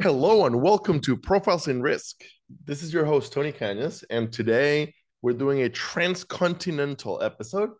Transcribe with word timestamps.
Hello 0.00 0.46
and 0.46 0.60
welcome 0.60 1.00
to 1.00 1.16
Profiles 1.16 1.68
in 1.68 1.80
Risk. 1.80 2.22
This 2.64 2.82
is 2.82 2.92
your 2.92 3.04
host, 3.04 3.32
Tony 3.32 3.52
Cañas, 3.52 4.02
and 4.10 4.32
today 4.32 4.94
we're 5.22 5.32
doing 5.32 5.62
a 5.62 5.68
transcontinental 5.68 7.22
episode. 7.22 7.70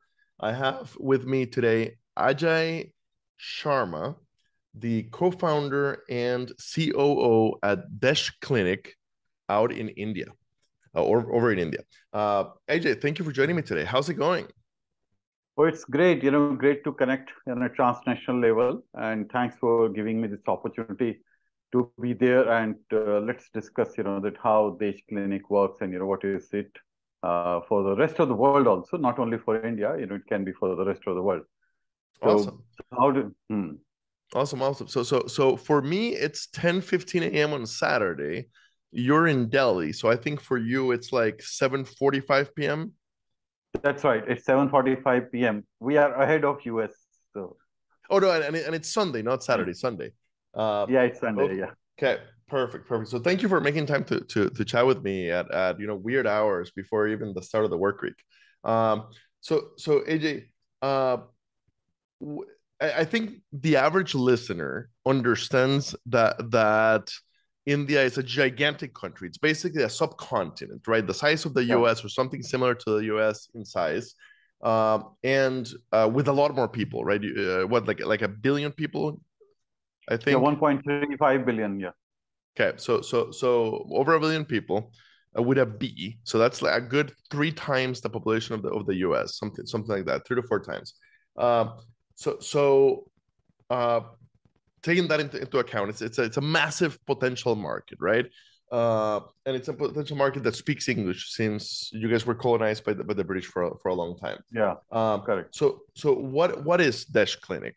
I 0.40 0.52
have 0.52 0.96
with 1.00 1.26
me 1.26 1.46
today 1.46 1.96
Ajay 2.18 2.92
Sharma, 3.40 4.16
the 4.74 5.04
co 5.04 5.30
founder 5.30 6.02
and 6.08 6.52
COO 6.74 7.58
at 7.62 8.00
Desh 8.00 8.30
Clinic 8.40 8.94
out 9.48 9.72
in 9.72 9.88
India, 9.90 10.26
uh, 10.94 11.02
or 11.02 11.34
over 11.34 11.52
in 11.52 11.58
India. 11.58 11.80
Uh, 12.12 12.44
Ajay, 12.68 13.00
thank 13.00 13.18
you 13.18 13.24
for 13.24 13.32
joining 13.32 13.56
me 13.56 13.62
today. 13.62 13.84
How's 13.84 14.08
it 14.08 14.14
going? 14.14 14.46
Oh, 15.56 15.64
it's 15.64 15.84
great. 15.84 16.22
You 16.22 16.30
know, 16.30 16.54
great 16.54 16.84
to 16.84 16.92
connect 16.92 17.30
on 17.48 17.62
a 17.62 17.68
transnational 17.68 18.40
level. 18.40 18.84
And 18.94 19.30
thanks 19.30 19.56
for 19.60 19.88
giving 19.88 20.20
me 20.20 20.28
this 20.28 20.40
opportunity 20.48 21.20
to 21.74 21.90
be 22.00 22.12
there. 22.12 22.48
And 22.48 22.76
uh, 22.92 23.20
let's 23.20 23.50
discuss, 23.50 23.98
you 23.98 24.04
know, 24.04 24.20
that 24.20 24.36
how 24.42 24.76
Desh 24.80 25.00
Clinic 25.08 25.50
works 25.50 25.78
and, 25.80 25.92
you 25.92 25.98
know, 25.98 26.06
what 26.06 26.24
is 26.24 26.48
it 26.52 26.70
uh, 27.22 27.60
for 27.68 27.82
the 27.82 27.96
rest 27.96 28.20
of 28.20 28.28
the 28.28 28.34
world 28.34 28.66
also, 28.66 28.96
not 28.96 29.18
only 29.18 29.38
for 29.38 29.60
India, 29.64 29.96
you 29.98 30.06
know, 30.06 30.14
it 30.14 30.26
can 30.28 30.44
be 30.44 30.52
for 30.52 30.74
the 30.76 30.84
rest 30.84 31.02
of 31.06 31.16
the 31.16 31.22
world. 31.22 31.42
So, 32.22 32.30
awesome. 32.30 32.62
How 32.98 33.10
do, 33.10 33.34
hmm. 33.50 33.70
Awesome, 34.34 34.62
awesome. 34.62 34.88
So, 34.88 35.02
so, 35.02 35.26
so 35.26 35.56
for 35.56 35.82
me, 35.82 36.14
it's 36.14 36.46
10 36.48 36.80
15 36.80 37.22
a.m. 37.24 37.52
on 37.52 37.66
Saturday. 37.66 38.48
You're 38.90 39.26
in 39.26 39.48
Delhi. 39.48 39.92
So 39.92 40.08
I 40.08 40.16
think 40.16 40.40
for 40.40 40.56
you, 40.56 40.92
it's 40.92 41.12
like 41.12 41.42
7 41.42 41.84
45 41.84 42.54
p.m. 42.54 42.92
That's 43.82 44.04
right. 44.04 44.22
It's 44.28 44.46
7:45 44.46 45.32
p.m. 45.32 45.64
We 45.80 45.96
are 45.96 46.14
ahead 46.14 46.44
of 46.44 46.64
US. 46.64 46.92
So. 47.32 47.56
Oh 48.08 48.18
no, 48.18 48.30
and, 48.30 48.54
and 48.54 48.74
it's 48.74 48.92
Sunday, 48.92 49.22
not 49.22 49.42
Saturday. 49.42 49.72
Sunday. 49.72 50.12
Uh, 50.54 50.86
yeah, 50.88 51.02
it's 51.02 51.20
Sunday. 51.20 51.42
Okay. 51.42 51.58
Yeah. 51.58 51.70
Okay. 51.98 52.22
Perfect. 52.48 52.86
Perfect. 52.86 53.10
So 53.10 53.18
thank 53.18 53.42
you 53.42 53.48
for 53.48 53.60
making 53.60 53.86
time 53.86 54.04
to 54.04 54.20
to 54.20 54.50
to 54.50 54.64
chat 54.64 54.86
with 54.86 55.02
me 55.02 55.30
at 55.30 55.50
at 55.52 55.80
you 55.80 55.86
know 55.86 55.96
weird 55.96 56.26
hours 56.26 56.70
before 56.70 57.08
even 57.08 57.32
the 57.34 57.42
start 57.42 57.64
of 57.64 57.70
the 57.70 57.78
work 57.78 58.02
week. 58.02 58.14
Um. 58.64 59.08
So 59.40 59.70
so 59.76 60.00
AJ, 60.00 60.44
uh, 60.82 61.18
I 62.80 63.04
think 63.04 63.40
the 63.52 63.76
average 63.76 64.14
listener 64.14 64.90
understands 65.06 65.94
that 66.06 66.50
that 66.50 67.10
India 67.66 68.02
is 68.02 68.18
a 68.18 68.22
gigantic 68.22 68.94
country. 68.94 69.28
It's 69.28 69.38
basically 69.38 69.82
a 69.82 69.88
subcontinent, 69.88 70.86
right? 70.86 71.06
The 71.06 71.14
size 71.14 71.44
of 71.44 71.54
the 71.54 71.64
yeah. 71.64 71.78
US 71.78 72.04
or 72.04 72.08
something 72.08 72.42
similar 72.42 72.74
to 72.74 72.90
the 72.98 73.04
US 73.14 73.48
in 73.54 73.64
size, 73.64 74.14
um, 74.62 75.14
and 75.22 75.68
uh, 75.92 76.10
with 76.12 76.28
a 76.28 76.32
lot 76.32 76.54
more 76.54 76.68
people, 76.68 77.04
right? 77.04 77.22
Uh, 77.24 77.66
what 77.66 77.86
like 77.86 78.04
like 78.04 78.22
a 78.22 78.28
billion 78.28 78.72
people? 78.72 79.20
I 80.08 80.16
think. 80.16 80.34
Yeah, 80.34 80.36
one 80.36 80.56
point 80.56 80.82
three 80.84 81.16
five 81.18 81.46
billion. 81.46 81.80
Yeah. 81.80 81.90
Okay, 82.58 82.76
so 82.76 83.00
so 83.00 83.30
so 83.30 83.86
over 83.90 84.14
a 84.14 84.20
billion 84.20 84.44
people 84.44 84.92
uh, 85.36 85.42
with 85.42 85.58
a 85.58 85.66
B, 85.66 86.18
so 86.24 86.38
that's 86.38 86.62
like 86.62 86.74
a 86.74 86.80
good 86.80 87.12
three 87.30 87.52
times 87.52 88.00
the 88.00 88.10
population 88.10 88.54
of 88.54 88.62
the 88.62 88.70
of 88.70 88.86
the 88.86 88.96
US, 88.96 89.38
something 89.38 89.66
something 89.66 89.94
like 89.96 90.06
that, 90.06 90.26
three 90.26 90.40
to 90.40 90.46
four 90.46 90.60
times. 90.60 90.94
Uh, 91.36 91.70
so 92.14 92.38
so 92.40 93.10
uh, 93.70 94.00
taking 94.82 95.08
that 95.08 95.20
into, 95.20 95.40
into 95.40 95.58
account, 95.58 95.90
it's 95.90 96.02
it's 96.02 96.18
a, 96.18 96.22
it's 96.22 96.36
a 96.36 96.42
massive 96.42 96.98
potential 97.06 97.56
market, 97.56 97.98
right? 98.00 98.26
Uh, 98.70 99.20
and 99.46 99.54
it's 99.54 99.68
a 99.68 99.72
potential 99.72 100.16
market 100.16 100.42
that 100.42 100.56
speaks 100.56 100.88
English 100.88 101.32
since 101.32 101.90
you 101.92 102.08
guys 102.08 102.26
were 102.26 102.34
colonized 102.34 102.84
by 102.84 102.92
the, 102.92 103.04
by 103.04 103.14
the 103.14 103.22
British 103.22 103.46
for, 103.46 103.76
for 103.82 103.88
a 103.90 103.94
long 103.94 104.16
time. 104.18 104.38
Yeah, 104.52 104.74
um, 104.90 105.22
correct. 105.22 105.54
So 105.54 105.80
so 105.94 106.12
what 106.12 106.64
what 106.64 106.80
is 106.80 107.04
Desh 107.04 107.36
Clinic? 107.36 107.76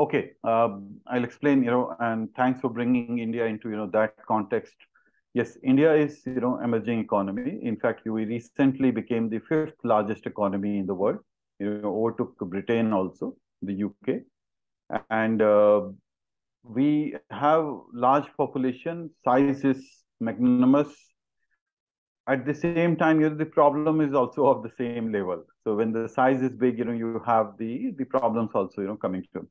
Okay, 0.00 0.32
um, 0.44 1.00
I'll 1.06 1.24
explain. 1.24 1.62
You 1.62 1.70
know, 1.70 1.96
and 2.00 2.34
thanks 2.34 2.60
for 2.60 2.70
bringing 2.70 3.18
India 3.18 3.46
into 3.46 3.70
you 3.70 3.76
know 3.76 3.90
that 3.92 4.14
context. 4.26 4.74
Yes, 5.34 5.58
India 5.62 5.94
is 5.94 6.22
you 6.26 6.40
know 6.40 6.58
emerging 6.60 7.00
economy. 7.00 7.60
In 7.62 7.76
fact, 7.76 8.06
we 8.06 8.24
recently 8.24 8.90
became 8.90 9.28
the 9.28 9.40
fifth 9.40 9.84
largest 9.84 10.26
economy 10.26 10.78
in 10.78 10.86
the 10.86 10.94
world. 10.94 11.18
You 11.58 11.78
know, 11.78 11.94
overtook 11.94 12.38
Britain 12.38 12.92
also, 12.92 13.36
the 13.62 13.74
UK 13.74 14.20
and 15.10 15.42
uh, 15.42 15.82
we 16.64 17.14
have 17.30 17.64
large 17.92 18.26
population 18.36 19.10
size 19.24 19.64
is 19.64 20.04
magnanimous 20.20 20.94
at 22.26 22.46
the 22.46 22.54
same 22.54 22.96
time 22.96 23.20
you 23.20 23.28
know, 23.30 23.36
the 23.36 23.46
problem 23.46 24.00
is 24.00 24.14
also 24.14 24.46
of 24.46 24.62
the 24.62 24.70
same 24.76 25.12
level 25.12 25.44
so 25.64 25.76
when 25.76 25.92
the 25.92 26.08
size 26.08 26.42
is 26.42 26.52
big 26.56 26.78
you 26.78 26.84
know 26.84 26.92
you 26.92 27.22
have 27.24 27.56
the 27.58 27.92
the 27.98 28.04
problems 28.04 28.50
also 28.54 28.80
you 28.82 28.88
know 28.88 28.96
coming 28.96 29.22
to 29.34 29.46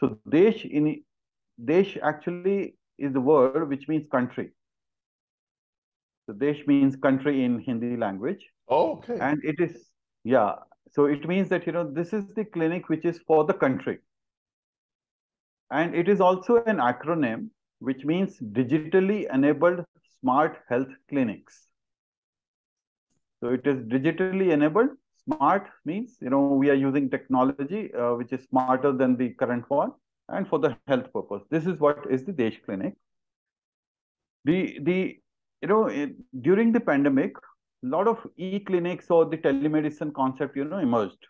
so 0.00 0.18
desh 0.28 0.64
in 0.64 1.02
desh 1.64 1.96
actually 2.02 2.76
is 2.98 3.12
the 3.12 3.20
word 3.20 3.68
which 3.68 3.88
means 3.88 4.06
country 4.10 4.50
so 6.26 6.32
desh 6.32 6.62
means 6.66 6.96
country 6.96 7.44
in 7.44 7.58
hindi 7.60 7.96
language 7.96 8.44
oh 8.68 8.92
okay 8.92 9.18
and 9.20 9.44
it 9.44 9.60
is 9.68 9.90
yeah 10.24 10.54
so 10.92 11.06
it 11.06 11.26
means 11.28 11.48
that 11.48 11.66
you 11.66 11.72
know 11.72 11.88
this 12.00 12.12
is 12.12 12.24
the 12.34 12.44
clinic 12.44 12.88
which 12.88 13.04
is 13.04 13.20
for 13.26 13.44
the 13.44 13.54
country 13.64 13.98
and 15.70 15.94
it 15.94 16.08
is 16.08 16.20
also 16.20 16.62
an 16.64 16.76
acronym 16.76 17.48
which 17.80 18.04
means 18.04 18.38
digitally 18.58 19.18
enabled 19.32 19.84
smart 20.20 20.58
health 20.68 20.92
clinics. 21.08 21.66
So 23.40 23.50
it 23.50 23.66
is 23.66 23.76
digitally 23.94 24.52
enabled. 24.52 24.90
Smart 25.26 25.68
means, 25.84 26.16
you 26.20 26.30
know, 26.30 26.48
we 26.48 26.70
are 26.70 26.74
using 26.74 27.08
technology 27.10 27.92
uh, 27.94 28.14
which 28.14 28.32
is 28.32 28.44
smarter 28.44 28.92
than 28.92 29.16
the 29.16 29.30
current 29.30 29.64
one 29.68 29.92
and 30.28 30.46
for 30.46 30.58
the 30.58 30.76
health 30.86 31.12
purpose. 31.12 31.42
This 31.50 31.66
is 31.66 31.78
what 31.78 32.04
is 32.10 32.24
the 32.24 32.32
Desh 32.32 32.60
Clinic. 32.64 32.94
The, 34.44 34.78
the 34.82 35.18
you 35.62 35.68
know, 35.68 35.86
it, 35.86 36.12
during 36.42 36.72
the 36.72 36.80
pandemic, 36.80 37.36
a 37.84 37.88
lot 37.88 38.06
of 38.06 38.26
e-clinics 38.36 39.10
or 39.10 39.24
the 39.24 39.38
telemedicine 39.38 40.12
concept, 40.12 40.56
you 40.56 40.64
know, 40.64 40.78
emerged 40.78 41.26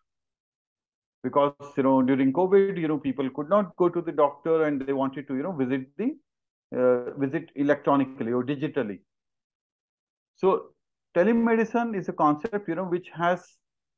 because 1.24 1.72
you 1.78 1.82
know 1.86 1.96
during 2.10 2.32
covid 2.38 2.78
you 2.82 2.88
know 2.92 2.98
people 2.98 3.28
could 3.36 3.48
not 3.48 3.74
go 3.82 3.88
to 3.88 4.02
the 4.08 4.12
doctor 4.12 4.64
and 4.66 4.86
they 4.86 4.92
wanted 5.00 5.26
to 5.26 5.36
you 5.38 5.42
know 5.46 5.52
visit 5.62 5.86
the 5.96 6.08
uh, 6.78 7.18
visit 7.24 7.50
electronically 7.56 8.32
or 8.38 8.44
digitally 8.52 8.98
so 10.42 10.52
telemedicine 11.16 11.96
is 12.00 12.08
a 12.14 12.16
concept 12.24 12.68
you 12.68 12.76
know 12.80 12.88
which 12.94 13.08
has 13.22 13.46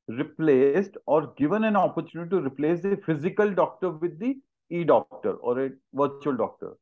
replaced 0.08 0.96
or 1.06 1.34
given 1.36 1.64
an 1.64 1.76
opportunity 1.76 2.30
to 2.30 2.40
replace 2.40 2.80
the 2.82 2.96
physical 3.04 3.50
doctor 3.52 3.90
with 3.90 4.18
the 4.18 4.36
e-doctor 4.70 5.32
or 5.34 5.66
a 5.66 5.70
virtual 5.92 6.36
doctor 6.36 6.76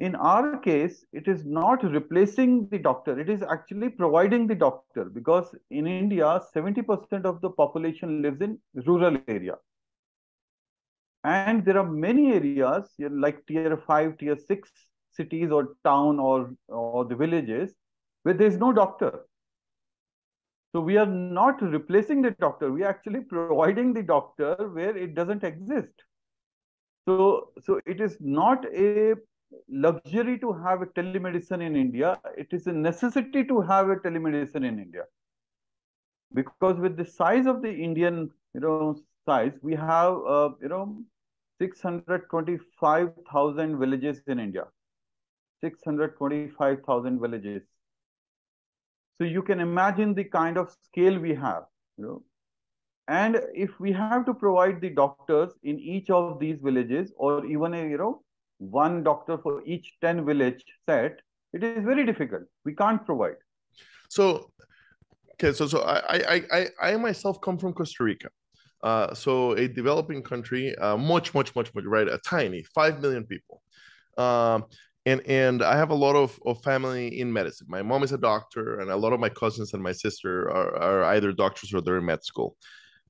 in 0.00 0.14
our 0.14 0.56
case, 0.58 1.04
it 1.12 1.28
is 1.28 1.44
not 1.44 1.84
replacing 1.84 2.66
the 2.70 2.78
doctor. 2.78 3.20
It 3.20 3.28
is 3.28 3.42
actually 3.42 3.90
providing 3.90 4.46
the 4.46 4.54
doctor 4.54 5.04
because 5.04 5.54
in 5.70 5.86
India, 5.86 6.40
70% 6.54 7.26
of 7.26 7.42
the 7.42 7.50
population 7.50 8.22
lives 8.22 8.40
in 8.40 8.58
rural 8.86 9.18
area. 9.28 9.56
And 11.24 11.66
there 11.66 11.78
are 11.78 11.86
many 11.86 12.32
areas 12.32 12.88
like 12.98 13.46
tier 13.46 13.76
5, 13.76 14.16
tier 14.16 14.38
6 14.38 14.70
cities 15.12 15.50
or 15.50 15.76
town 15.84 16.18
or, 16.18 16.54
or 16.68 17.04
the 17.04 17.14
villages 17.14 17.74
where 18.22 18.34
there 18.34 18.46
is 18.46 18.56
no 18.56 18.72
doctor. 18.72 19.26
So 20.72 20.80
we 20.80 20.96
are 20.96 21.06
not 21.06 21.60
replacing 21.62 22.22
the 22.22 22.30
doctor. 22.32 22.70
We 22.70 22.84
are 22.84 22.88
actually 22.88 23.22
providing 23.22 23.92
the 23.92 24.02
doctor 24.02 24.54
where 24.72 24.96
it 24.96 25.14
doesn't 25.14 25.42
exist. 25.42 25.92
So, 27.08 27.50
so 27.60 27.80
it 27.86 28.00
is 28.00 28.16
not 28.20 28.64
a 28.72 29.14
luxury 29.68 30.38
to 30.38 30.52
have 30.52 30.82
a 30.82 30.86
telemedicine 30.86 31.60
in 31.66 31.74
India. 31.74 32.20
It 32.36 32.48
is 32.52 32.68
a 32.68 32.72
necessity 32.72 33.42
to 33.44 33.60
have 33.62 33.88
a 33.88 33.96
telemedicine 33.96 34.64
in 34.64 34.78
India. 34.78 35.04
Because 36.32 36.78
with 36.78 36.96
the 36.96 37.04
size 37.04 37.46
of 37.46 37.62
the 37.62 37.72
Indian, 37.72 38.30
you 38.54 38.60
know, 38.60 38.96
size, 39.26 39.52
we 39.62 39.74
have, 39.74 40.14
uh, 40.26 40.50
you 40.62 40.68
know, 40.68 41.02
625,000 41.58 43.78
villages 43.78 44.22
in 44.28 44.38
India. 44.38 44.64
625,000 45.62 47.20
villages. 47.20 47.62
So 49.20 49.26
you 49.26 49.42
can 49.42 49.60
imagine 49.60 50.14
the 50.14 50.24
kind 50.24 50.56
of 50.56 50.74
scale 50.82 51.18
we 51.18 51.34
have, 51.34 51.64
you 51.98 52.04
know. 52.04 52.22
And 53.06 53.38
if 53.52 53.78
we 53.78 53.92
have 53.92 54.24
to 54.24 54.32
provide 54.32 54.80
the 54.80 54.88
doctors 54.88 55.52
in 55.62 55.78
each 55.78 56.08
of 56.08 56.40
these 56.40 56.58
villages 56.62 57.12
or 57.18 57.44
even 57.44 57.74
a, 57.74 57.82
you 57.82 57.98
know, 57.98 58.22
one 58.56 59.02
doctor 59.02 59.36
for 59.36 59.62
each 59.66 59.92
10 60.00 60.24
village 60.24 60.64
set, 60.88 61.20
it 61.52 61.62
is 61.62 61.84
very 61.84 62.06
difficult. 62.06 62.44
We 62.64 62.74
can't 62.74 63.04
provide. 63.04 63.36
So, 64.08 64.52
okay, 65.34 65.52
so 65.52 65.66
so 65.66 65.80
I 65.80 66.16
I 66.36 66.42
I, 66.52 66.66
I 66.80 66.96
myself 66.96 67.42
come 67.42 67.58
from 67.58 67.74
Costa 67.74 68.04
Rica. 68.04 68.30
Uh, 68.82 69.12
so 69.12 69.52
a 69.52 69.68
developing 69.68 70.22
country, 70.22 70.74
uh, 70.76 70.96
much, 70.96 71.34
much, 71.34 71.54
much, 71.54 71.74
much, 71.74 71.84
right? 71.84 72.08
A 72.08 72.18
tiny, 72.24 72.62
five 72.74 73.02
million 73.02 73.24
people. 73.24 73.60
Um, 74.16 74.64
and 75.06 75.20
and 75.26 75.62
I 75.62 75.76
have 75.76 75.90
a 75.90 75.94
lot 75.94 76.16
of, 76.16 76.38
of 76.46 76.62
family 76.62 77.20
in 77.20 77.32
medicine. 77.32 77.66
My 77.70 77.82
mom 77.82 78.02
is 78.02 78.12
a 78.12 78.18
doctor, 78.18 78.80
and 78.80 78.90
a 78.90 78.96
lot 78.96 79.12
of 79.12 79.20
my 79.20 79.28
cousins 79.28 79.74
and 79.74 79.82
my 79.82 79.92
sister 79.92 80.50
are, 80.50 80.76
are 80.76 81.04
either 81.14 81.32
doctors 81.32 81.72
or 81.72 81.80
they're 81.80 81.98
in 81.98 82.04
med 82.06 82.24
school. 82.24 82.56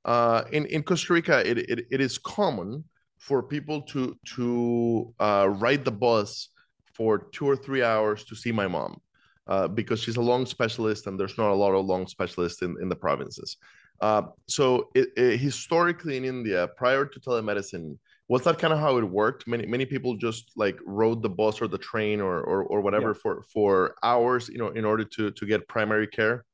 Uh, 0.04 0.44
in 0.52 0.66
in 0.66 0.82
Costa 0.82 1.12
Rica, 1.12 1.48
it, 1.48 1.58
it, 1.58 1.86
it 1.90 2.00
is 2.00 2.18
common 2.18 2.84
for 3.18 3.42
people 3.42 3.82
to 3.82 4.16
to 4.36 5.14
uh, 5.20 5.48
ride 5.58 5.84
the 5.84 5.92
bus 5.92 6.48
for 6.94 7.28
two 7.32 7.48
or 7.48 7.56
three 7.56 7.82
hours 7.82 8.24
to 8.24 8.34
see 8.34 8.52
my 8.52 8.66
mom 8.66 9.00
uh, 9.46 9.68
because 9.68 10.00
she's 10.00 10.16
a 10.16 10.22
lung 10.22 10.46
specialist 10.46 11.06
and 11.06 11.18
there's 11.18 11.38
not 11.38 11.50
a 11.50 11.54
lot 11.54 11.72
of 11.72 11.86
lung 11.86 12.06
specialists 12.06 12.62
in, 12.62 12.76
in 12.80 12.88
the 12.88 12.96
provinces. 12.96 13.56
Uh, 14.00 14.22
so 14.48 14.88
it, 14.94 15.08
it, 15.16 15.38
historically 15.38 16.16
in 16.16 16.24
India, 16.24 16.68
prior 16.76 17.04
to 17.04 17.20
telemedicine, 17.20 17.98
was 18.30 18.44
that 18.44 18.60
kind 18.60 18.72
of 18.72 18.78
how 18.78 18.96
it 18.96 19.02
worked? 19.02 19.48
Many 19.52 19.66
many 19.66 19.84
people 19.84 20.14
just 20.16 20.52
like 20.56 20.78
rode 20.86 21.20
the 21.20 21.28
bus 21.28 21.60
or 21.60 21.66
the 21.66 21.82
train 21.90 22.20
or 22.20 22.36
or, 22.50 22.62
or 22.72 22.80
whatever 22.80 23.08
yeah. 23.08 23.22
for 23.22 23.42
for 23.52 23.96
hours, 24.04 24.48
you 24.48 24.58
know, 24.58 24.68
in 24.80 24.84
order 24.90 25.04
to 25.16 25.32
to 25.32 25.46
get 25.52 25.66
primary 25.66 26.06
care. 26.06 26.44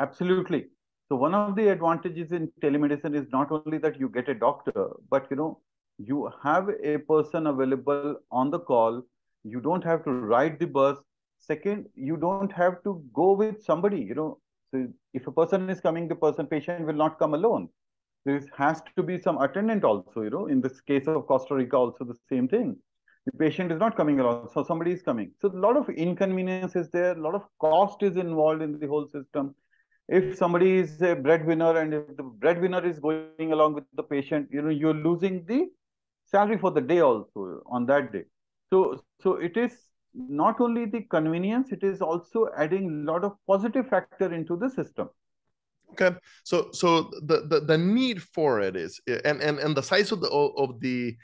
Absolutely. 0.00 0.64
So 1.08 1.16
one 1.24 1.36
of 1.40 1.54
the 1.54 1.68
advantages 1.68 2.32
in 2.32 2.50
telemedicine 2.64 3.14
is 3.20 3.28
not 3.36 3.52
only 3.52 3.78
that 3.78 4.00
you 4.00 4.08
get 4.08 4.28
a 4.28 4.34
doctor, 4.34 4.86
but 5.08 5.28
you 5.30 5.36
know 5.42 5.50
you 5.98 6.30
have 6.42 6.72
a 6.92 6.96
person 7.12 7.46
available 7.46 8.16
on 8.32 8.50
the 8.50 8.60
call. 8.72 9.02
You 9.44 9.60
don't 9.60 9.84
have 9.84 10.02
to 10.06 10.16
ride 10.32 10.58
the 10.58 10.66
bus. 10.78 10.98
Second, 11.38 11.86
you 11.94 12.16
don't 12.16 12.50
have 12.62 12.82
to 12.88 12.96
go 13.20 13.28
with 13.44 13.62
somebody. 13.70 14.00
You 14.00 14.16
know, 14.16 14.30
so 14.72 14.82
if 15.14 15.28
a 15.28 15.36
person 15.38 15.70
is 15.76 15.80
coming, 15.80 16.08
the 16.08 16.18
person 16.26 16.52
patient 16.56 16.86
will 16.90 17.00
not 17.04 17.20
come 17.20 17.34
alone. 17.34 17.68
There 18.24 18.40
has 18.56 18.82
to 18.96 19.02
be 19.02 19.18
some 19.18 19.38
attendant 19.38 19.84
also. 19.84 20.22
You 20.22 20.30
know, 20.30 20.46
in 20.46 20.60
this 20.60 20.80
case 20.80 21.08
of 21.08 21.26
Costa 21.26 21.54
Rica, 21.54 21.76
also 21.76 22.04
the 22.04 22.16
same 22.28 22.48
thing. 22.48 22.76
The 23.26 23.32
patient 23.38 23.70
is 23.70 23.78
not 23.78 23.96
coming 23.96 24.18
along, 24.20 24.48
so 24.52 24.64
somebody 24.64 24.92
is 24.92 25.02
coming. 25.02 25.30
So 25.40 25.48
a 25.48 25.58
lot 25.58 25.76
of 25.76 25.88
inconvenience 25.88 26.74
is 26.74 26.90
there. 26.90 27.12
A 27.12 27.20
lot 27.20 27.34
of 27.34 27.42
cost 27.60 28.02
is 28.02 28.16
involved 28.16 28.62
in 28.62 28.78
the 28.78 28.86
whole 28.86 29.06
system 29.06 29.54
if 30.08 30.36
somebody 30.36 30.78
is 30.78 31.00
a 31.00 31.14
breadwinner 31.14 31.78
and 31.78 31.94
if 31.94 32.16
the 32.16 32.22
breadwinner 32.22 32.84
is 32.84 32.98
going 32.98 33.52
along 33.52 33.74
with 33.74 33.84
the 33.94 34.02
patient, 34.02 34.48
you 34.52 34.62
know, 34.62 34.68
you're 34.68 34.94
losing 34.94 35.44
the 35.46 35.68
salary 36.26 36.58
for 36.58 36.70
the 36.70 36.80
day 36.80 37.00
also 37.00 37.62
on 37.66 37.86
that 37.86 38.12
day. 38.12 38.24
So, 38.70 39.02
so 39.20 39.34
it 39.34 39.56
is 39.56 39.72
not 40.14 40.60
only 40.60 40.86
the 40.86 41.02
convenience, 41.02 41.72
it 41.72 41.82
is 41.82 42.02
also 42.02 42.48
adding 42.56 42.88
a 42.88 43.12
lot 43.12 43.24
of 43.24 43.36
positive 43.46 43.88
factor 43.88 44.32
into 44.34 44.56
the 44.56 44.68
system. 44.68 45.08
Okay, 45.92 46.16
so 46.44 46.70
so 46.72 47.10
the, 47.22 47.46
the 47.48 47.60
the 47.60 47.78
need 47.78 48.22
for 48.22 48.60
it 48.60 48.76
is 48.76 49.00
and 49.06 49.40
and 49.40 49.58
and 49.58 49.76
the 49.76 49.82
size 49.82 50.12
of 50.12 50.20
the 50.20 50.28
of 50.28 50.80
the 50.80 51.16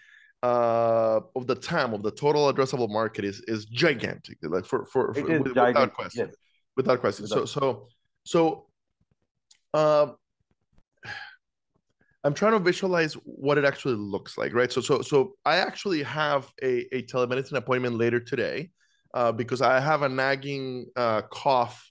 uh 0.43 1.21
of 1.35 1.47
the 1.47 1.55
TAM 1.55 1.95
of 1.95 2.03
the 2.03 2.11
total 2.11 2.53
addressable 2.53 2.91
market 2.91 3.25
is 3.25 3.41
is 3.49 3.65
gigantic. 3.65 4.39
Like 4.43 4.67
for 4.67 4.85
for, 4.87 5.15
for 5.15 5.41
without 5.41 5.55
gigantic. 5.55 5.95
question, 5.95 6.27
yes. 6.27 6.37
without 6.77 7.01
question. 7.01 7.25
Without. 7.25 7.49
So 7.49 7.61
so 7.61 7.89
so 8.25 8.69
um, 9.75 10.17
I'm 12.25 12.35
trying 12.35 12.53
to 12.53 12.59
visualize 12.59 13.15
what 13.15 13.59
it 13.59 13.65
actually 13.65 13.95
looks 13.95 14.37
like, 14.37 14.53
right? 14.53 14.71
So, 14.71 14.81
so, 14.81 15.03
so 15.03 15.35
I 15.45 15.57
actually 15.57 16.03
have 16.03 16.51
a, 16.63 16.95
a 16.95 17.03
telemedicine 17.03 17.55
appointment 17.55 17.97
later 17.97 18.21
today 18.21 18.71
uh, 19.15 19.33
because 19.33 19.63
I 19.63 19.81
have 19.81 20.03
a 20.03 20.09
nagging 20.09 20.87
uh, 20.97 21.23
cough 21.31 21.89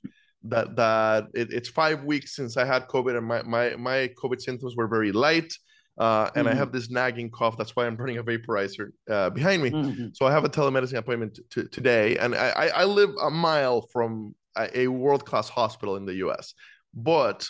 that 0.50 0.76
that 0.76 1.28
it, 1.34 1.52
it's 1.52 1.70
five 1.70 2.04
weeks 2.04 2.36
since 2.36 2.58
I 2.58 2.66
had 2.66 2.88
COVID 2.88 3.18
and 3.18 3.26
my 3.26 3.42
my 3.44 3.76
my 3.76 4.12
COVID 4.22 4.42
symptoms 4.42 4.76
were 4.76 4.88
very 4.88 5.12
light. 5.12 5.54
Uh, 5.98 6.30
and 6.36 6.46
mm-hmm. 6.46 6.54
I 6.54 6.56
have 6.56 6.72
this 6.72 6.92
nagging 6.92 7.32
cough. 7.32 7.58
That's 7.58 7.76
why 7.76 7.88
I'm 7.88 7.96
running 7.96 8.20
a 8.20 8.24
vaporizer 8.24 8.90
uh, 9.10 9.32
behind 9.32 9.64
me. 9.64 9.72
Mm-hmm. 9.72 10.08
So 10.14 10.28
I 10.28 10.32
have 10.32 10.46
a 10.46 10.50
telemedicine 10.50 10.98
appointment 10.98 11.40
t- 11.50 11.68
today, 11.70 12.18
and 12.18 12.36
I, 12.36 12.68
I 12.68 12.84
live 12.84 13.10
a 13.20 13.32
mile 13.32 13.82
from 13.92 14.36
a, 14.56 14.82
a 14.82 14.88
world 14.90 15.26
class 15.26 15.50
hospital 15.50 15.96
in 15.96 16.06
the 16.06 16.14
U.S. 16.26 16.54
But 16.94 17.50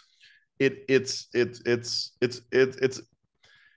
it 0.59 0.85
it's 0.87 1.27
it's 1.33 1.61
it's 1.65 2.11
it's 2.21 2.41
it's 2.51 2.77
it's 2.77 3.01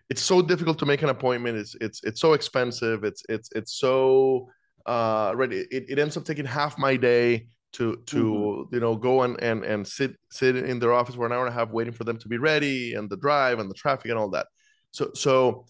it's 0.08 0.22
so 0.22 0.43
difficult 0.43 0.78
to 0.78 0.87
make 0.87 1.02
an 1.02 1.08
appointment 1.08 1.56
it's 1.56 1.76
it's 1.81 2.02
it's 2.05 2.20
so 2.20 2.32
expensive 2.32 3.05
it's 3.05 3.22
it's 3.28 3.49
it's 3.55 3.75
so 3.78 4.49
uh 4.87 5.32
right 5.34 5.52
it, 5.52 5.69
it 5.70 5.99
ends 5.99 6.17
up 6.17 6.25
taking 6.25 6.44
half 6.44 6.78
my 6.78 6.96
day 6.96 7.46
to 7.72 7.96
to 8.06 8.25
mm-hmm. 8.25 8.75
you 8.75 8.81
know 8.81 8.96
go 8.96 9.22
and 9.22 9.40
and 9.43 9.64
and 9.64 9.87
sit 9.87 10.17
sit 10.31 10.56
in 10.56 10.78
their 10.78 10.93
office 10.93 11.14
for 11.14 11.26
an 11.26 11.32
hour 11.32 11.46
and 11.46 11.55
a 11.55 11.58
half 11.58 11.70
waiting 11.70 11.93
for 11.93 12.05
them 12.05 12.19
to 12.19 12.28
be 12.28 12.38
ready 12.38 12.94
and 12.94 13.08
the 13.08 13.17
drive 13.17 13.58
and 13.58 13.70
the 13.70 13.75
traffic 13.75 14.11
and 14.11 14.19
all 14.19 14.31
that. 14.31 14.46
So 14.90 15.11
so 15.14 15.67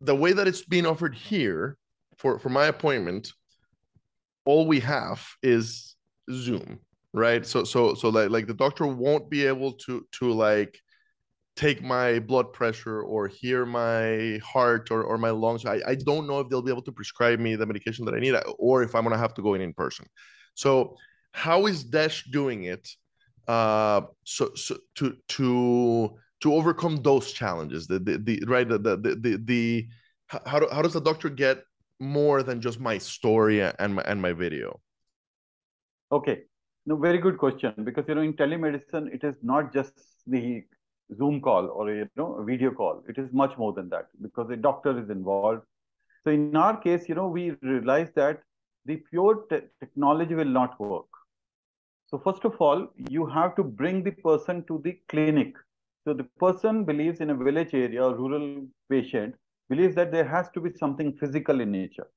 the 0.00 0.14
way 0.14 0.32
that 0.32 0.48
it's 0.48 0.64
being 0.64 0.86
offered 0.86 1.14
here 1.14 1.76
for 2.18 2.38
for 2.38 2.48
my 2.48 2.66
appointment 2.66 3.32
all 4.44 4.66
we 4.66 4.80
have 4.80 5.24
is 5.42 5.94
zoom 6.32 6.80
right? 7.14 7.44
So 7.46 7.64
so 7.64 7.94
so 7.94 8.08
like 8.08 8.30
like 8.30 8.46
the 8.46 8.54
doctor 8.54 8.86
won't 8.86 9.28
be 9.30 9.46
able 9.46 9.72
to 9.84 10.06
to 10.12 10.32
like 10.32 10.78
take 11.54 11.82
my 11.82 12.18
blood 12.18 12.52
pressure 12.52 13.02
or 13.02 13.28
hear 13.28 13.66
my 13.66 14.40
heart 14.42 14.90
or, 14.90 15.04
or 15.04 15.18
my 15.18 15.28
lungs. 15.28 15.66
I, 15.66 15.80
I 15.86 15.94
don't 15.96 16.26
know 16.26 16.40
if 16.40 16.48
they'll 16.48 16.62
be 16.62 16.70
able 16.70 16.82
to 16.82 16.92
prescribe 16.92 17.38
me 17.40 17.56
the 17.56 17.66
medication 17.66 18.06
that 18.06 18.14
i 18.14 18.18
need 18.18 18.34
or 18.58 18.82
if 18.82 18.94
i'm 18.94 19.02
going 19.02 19.12
to 19.12 19.18
have 19.18 19.34
to 19.34 19.42
go 19.42 19.52
in 19.52 19.60
in 19.60 19.74
person 19.74 20.06
so 20.54 20.96
how 21.32 21.66
is 21.66 21.84
Desh 21.84 22.24
doing 22.24 22.64
it 22.64 22.88
uh 23.48 24.02
so, 24.24 24.54
so 24.54 24.76
to 24.94 25.16
to 25.28 26.16
to 26.40 26.54
overcome 26.54 27.02
those 27.02 27.32
challenges 27.32 27.86
the 27.86 27.98
the, 27.98 28.16
the 28.18 28.42
right 28.46 28.68
the 28.68 28.78
the 28.78 28.96
the, 28.96 29.40
the, 29.44 29.88
how, 30.26 30.68
how 30.70 30.82
does 30.82 30.92
the 30.92 31.00
doctor 31.00 31.28
get 31.28 31.64
more 31.98 32.42
than 32.42 32.60
just 32.60 32.80
my 32.80 32.98
story 32.98 33.60
and 33.62 33.94
my 33.94 34.02
and 34.06 34.20
my 34.20 34.32
video 34.32 34.80
okay 36.10 36.42
no, 36.84 36.96
very 36.96 37.18
good 37.18 37.38
question. 37.38 37.74
Because 37.84 38.04
you 38.08 38.14
know, 38.14 38.22
in 38.22 38.34
telemedicine, 38.34 39.12
it 39.14 39.22
is 39.22 39.36
not 39.42 39.72
just 39.72 39.92
the 40.26 40.64
Zoom 41.16 41.40
call 41.40 41.68
or 41.68 41.92
you 41.94 42.08
know, 42.16 42.34
a 42.34 42.44
video 42.44 42.72
call. 42.72 43.02
It 43.08 43.18
is 43.18 43.32
much 43.32 43.56
more 43.56 43.72
than 43.72 43.88
that 43.90 44.08
because 44.20 44.48
the 44.48 44.56
doctor 44.56 44.98
is 44.98 45.10
involved. 45.10 45.62
So 46.24 46.30
in 46.30 46.56
our 46.56 46.76
case, 46.76 47.08
you 47.08 47.14
know, 47.14 47.28
we 47.28 47.52
realized 47.62 48.14
that 48.16 48.42
the 48.84 48.96
pure 49.10 49.44
te 49.50 49.60
technology 49.80 50.34
will 50.34 50.44
not 50.60 50.78
work. 50.80 51.06
So 52.06 52.18
first 52.18 52.44
of 52.44 52.56
all, 52.60 52.88
you 53.08 53.26
have 53.26 53.54
to 53.56 53.62
bring 53.62 54.02
the 54.02 54.10
person 54.10 54.64
to 54.66 54.80
the 54.84 54.98
clinic. 55.08 55.54
So 56.04 56.12
the 56.12 56.24
person 56.38 56.84
believes 56.84 57.20
in 57.20 57.30
a 57.30 57.34
village 57.34 57.74
area, 57.74 58.08
rural 58.08 58.66
patient 58.90 59.34
believes 59.68 59.94
that 59.94 60.12
there 60.12 60.28
has 60.28 60.50
to 60.50 60.60
be 60.60 60.72
something 60.72 61.12
physical 61.14 61.60
in 61.60 61.70
nature. 61.70 62.08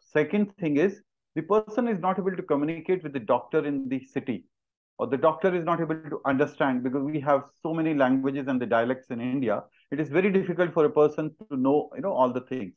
Second 0.00 0.54
thing 0.56 0.76
is 0.76 1.02
the 1.34 1.42
person 1.42 1.88
is 1.88 2.00
not 2.00 2.18
able 2.18 2.36
to 2.36 2.42
communicate 2.42 3.02
with 3.02 3.12
the 3.12 3.20
doctor 3.20 3.64
in 3.64 3.88
the 3.88 4.04
city 4.04 4.44
or 4.98 5.06
the 5.06 5.16
doctor 5.16 5.54
is 5.54 5.64
not 5.64 5.80
able 5.80 5.94
to 6.10 6.20
understand 6.26 6.82
because 6.82 7.02
we 7.02 7.20
have 7.20 7.44
so 7.62 7.72
many 7.72 7.94
languages 7.94 8.48
and 8.48 8.60
the 8.60 8.66
dialects 8.66 9.10
in 9.10 9.20
India. 9.20 9.62
It 9.90 10.00
is 10.00 10.08
very 10.08 10.32
difficult 10.32 10.74
for 10.74 10.84
a 10.84 10.90
person 10.90 11.34
to 11.50 11.56
know, 11.56 11.90
you 11.94 12.02
know, 12.02 12.12
all 12.12 12.32
the 12.32 12.40
things. 12.40 12.74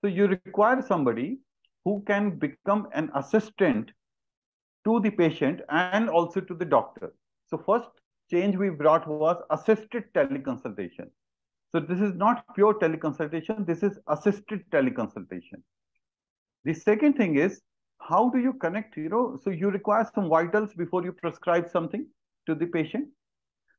So 0.00 0.06
you 0.06 0.26
require 0.28 0.82
somebody 0.82 1.38
who 1.84 2.02
can 2.06 2.38
become 2.38 2.88
an 2.92 3.10
assistant 3.14 3.90
to 4.84 5.00
the 5.00 5.10
patient 5.10 5.60
and 5.68 6.08
also 6.08 6.40
to 6.40 6.54
the 6.54 6.64
doctor. 6.64 7.14
So 7.46 7.58
first 7.58 7.88
change 8.30 8.56
we 8.56 8.70
brought 8.70 9.06
was 9.06 9.42
assisted 9.50 10.04
teleconsultation. 10.14 11.10
So 11.72 11.80
this 11.80 12.00
is 12.00 12.14
not 12.14 12.44
pure 12.54 12.74
teleconsultation. 12.74 13.66
This 13.66 13.82
is 13.82 13.98
assisted 14.08 14.64
teleconsultation. 14.70 15.62
The 16.64 16.74
second 16.74 17.14
thing 17.14 17.36
is 17.36 17.60
how 17.98 18.28
do 18.30 18.38
you 18.38 18.52
connect, 18.54 18.96
you 18.96 19.08
know, 19.08 19.38
so 19.42 19.50
you 19.50 19.70
require 19.70 20.08
some 20.14 20.28
vitals 20.28 20.74
before 20.74 21.04
you 21.04 21.12
prescribe 21.12 21.68
something 21.70 22.06
to 22.46 22.54
the 22.54 22.66
patient. 22.66 23.08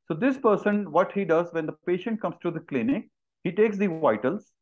So 0.08 0.14
this 0.14 0.36
person, 0.36 0.90
what 0.92 1.12
he 1.12 1.24
does 1.24 1.52
when 1.52 1.66
the 1.66 1.76
patient 1.86 2.20
comes 2.20 2.36
to 2.42 2.50
the 2.50 2.60
clinic, 2.60 3.08
he 3.44 3.52
takes 3.52 3.76
the 3.76 3.86
vitals 3.86 4.52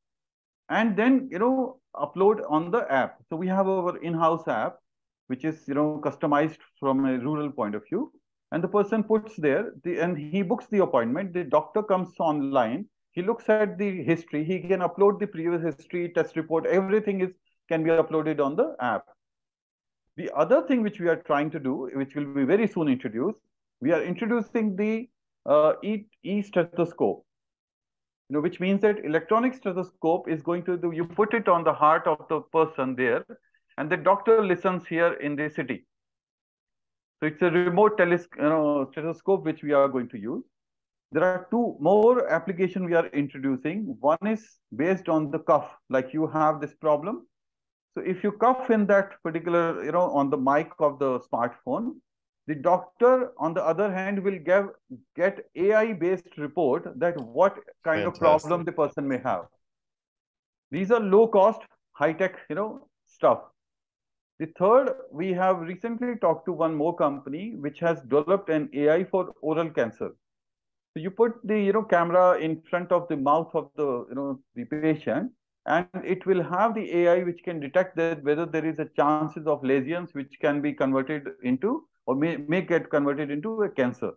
and 0.68 0.96
then, 0.96 1.28
you 1.30 1.38
know, 1.38 1.80
upload 1.96 2.42
on 2.48 2.70
the 2.70 2.90
app. 2.92 3.18
So 3.28 3.36
we 3.36 3.48
have 3.48 3.68
our 3.68 3.96
in-house 3.98 4.46
app, 4.48 4.76
which 5.28 5.44
is, 5.44 5.66
you 5.66 5.74
know, 5.74 6.00
customized 6.02 6.58
from 6.78 7.04
a 7.04 7.18
rural 7.18 7.50
point 7.50 7.74
of 7.74 7.86
view. 7.88 8.12
And 8.52 8.62
the 8.62 8.68
person 8.68 9.02
puts 9.02 9.36
there 9.36 9.72
the, 9.82 9.98
and 9.98 10.16
he 10.16 10.42
books 10.42 10.66
the 10.70 10.82
appointment. 10.82 11.32
The 11.32 11.44
doctor 11.44 11.82
comes 11.82 12.14
online. 12.18 12.86
He 13.12 13.22
looks 13.22 13.48
at 13.48 13.78
the 13.78 14.02
history. 14.02 14.44
He 14.44 14.60
can 14.60 14.80
upload 14.80 15.18
the 15.18 15.26
previous 15.26 15.62
history, 15.62 16.12
test 16.14 16.36
report. 16.36 16.66
Everything 16.66 17.20
is 17.20 17.30
can 17.68 17.82
be 17.82 17.90
uploaded 17.90 18.40
on 18.44 18.56
the 18.56 18.76
app. 18.80 19.06
The 20.16 20.30
other 20.36 20.62
thing 20.66 20.82
which 20.82 21.00
we 21.00 21.08
are 21.08 21.16
trying 21.16 21.50
to 21.50 21.58
do, 21.58 21.90
which 21.94 22.14
will 22.14 22.26
be 22.26 22.44
very 22.44 22.68
soon 22.68 22.88
introduced, 22.88 23.40
we 23.80 23.90
are 23.90 24.02
introducing 24.02 24.76
the 24.76 25.08
uh, 25.46 25.72
e-stethoscope, 25.82 27.24
you 28.28 28.34
know, 28.34 28.40
which 28.40 28.60
means 28.60 28.80
that 28.82 29.04
electronic 29.04 29.54
stethoscope 29.54 30.28
is 30.28 30.42
going 30.42 30.64
to 30.64 30.76
do, 30.76 30.92
you 30.92 31.04
put 31.04 31.34
it 31.34 31.48
on 31.48 31.64
the 31.64 31.72
heart 31.72 32.06
of 32.06 32.26
the 32.28 32.40
person 32.40 32.94
there, 32.96 33.24
and 33.76 33.90
the 33.90 33.96
doctor 33.96 34.44
listens 34.44 34.86
here 34.86 35.14
in 35.14 35.36
the 35.36 35.50
city. 35.50 35.86
So 37.20 37.26
it's 37.26 37.42
a 37.42 37.50
remote 37.50 37.98
teles 37.98 38.26
you 38.36 38.42
know, 38.42 38.88
stethoscope 38.92 39.44
which 39.44 39.62
we 39.62 39.72
are 39.72 39.88
going 39.88 40.08
to 40.10 40.18
use. 40.18 40.44
There 41.12 41.22
are 41.22 41.46
two 41.50 41.76
more 41.80 42.28
application 42.32 42.86
we 42.86 42.94
are 42.94 43.06
introducing. 43.08 43.96
One 44.00 44.26
is 44.26 44.58
based 44.74 45.08
on 45.08 45.30
the 45.30 45.38
cuff, 45.38 45.70
like 45.88 46.12
you 46.12 46.26
have 46.26 46.60
this 46.60 46.74
problem. 46.74 47.26
So 47.94 48.02
if 48.04 48.24
you 48.24 48.32
cuff 48.32 48.70
in 48.70 48.86
that 48.86 49.22
particular, 49.22 49.84
you 49.84 49.92
know, 49.92 50.10
on 50.10 50.30
the 50.30 50.36
mic 50.36 50.72
of 50.80 50.98
the 50.98 51.20
smartphone, 51.20 52.00
The 52.46 52.54
doctor, 52.54 53.32
on 53.38 53.54
the 53.54 53.64
other 53.64 53.92
hand, 53.92 54.22
will 54.22 54.38
give, 54.38 54.68
get 55.16 55.46
AI-based 55.56 56.36
report 56.36 56.98
that 56.98 57.18
what 57.18 57.54
kind 57.84 58.04
Fantastic. 58.04 58.06
of 58.06 58.18
problem 58.18 58.64
the 58.64 58.72
person 58.72 59.08
may 59.08 59.18
have. 59.18 59.46
These 60.70 60.90
are 60.90 61.00
low-cost, 61.00 61.62
high-tech, 61.92 62.36
you 62.50 62.56
know, 62.56 62.88
stuff. 63.06 63.40
The 64.38 64.46
third, 64.58 64.94
we 65.12 65.32
have 65.32 65.60
recently 65.60 66.16
talked 66.20 66.46
to 66.46 66.52
one 66.52 66.74
more 66.74 66.94
company 66.94 67.54
which 67.56 67.78
has 67.80 68.00
developed 68.02 68.50
an 68.50 68.68
AI 68.74 69.04
for 69.04 69.32
oral 69.40 69.70
cancer. 69.70 70.10
So 70.92 71.00
you 71.00 71.10
put 71.10 71.34
the 71.44 71.58
you 71.58 71.72
know 71.72 71.82
camera 71.82 72.38
in 72.38 72.62
front 72.68 72.92
of 72.92 73.08
the 73.08 73.16
mouth 73.16 73.50
of 73.54 73.70
the 73.76 74.06
you 74.08 74.14
know 74.14 74.40
the 74.54 74.64
patient, 74.64 75.32
and 75.66 75.88
it 76.04 76.24
will 76.26 76.42
have 76.42 76.74
the 76.74 76.92
AI 76.98 77.22
which 77.22 77.42
can 77.42 77.58
detect 77.58 77.96
that 77.96 78.22
whether 78.22 78.44
there 78.46 78.64
is 78.64 78.78
a 78.78 78.88
chances 78.96 79.46
of 79.46 79.64
lesions 79.64 80.14
which 80.14 80.36
can 80.40 80.60
be 80.60 80.72
converted 80.72 81.28
into 81.42 81.84
or 82.06 82.14
may, 82.14 82.36
may 82.36 82.60
get 82.60 82.90
converted 82.90 83.30
into 83.30 83.62
a 83.62 83.68
cancer. 83.68 84.12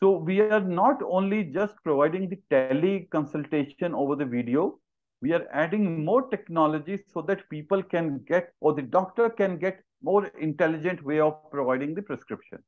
So 0.00 0.16
we 0.16 0.40
are 0.40 0.60
not 0.60 1.02
only 1.02 1.44
just 1.44 1.74
providing 1.82 2.28
the 2.28 2.38
tele-consultation 2.50 3.94
over 3.94 4.14
the 4.14 4.24
video, 4.24 4.78
we 5.20 5.32
are 5.32 5.46
adding 5.52 6.04
more 6.04 6.28
technology 6.28 6.98
so 7.12 7.22
that 7.22 7.48
people 7.50 7.82
can 7.82 8.20
get 8.28 8.52
or 8.60 8.74
the 8.74 8.82
doctor 8.82 9.28
can 9.28 9.58
get 9.58 9.82
more 10.02 10.26
intelligent 10.40 11.02
way 11.04 11.18
of 11.18 11.50
providing 11.50 11.94
the 11.94 12.02
prescription. 12.02 12.58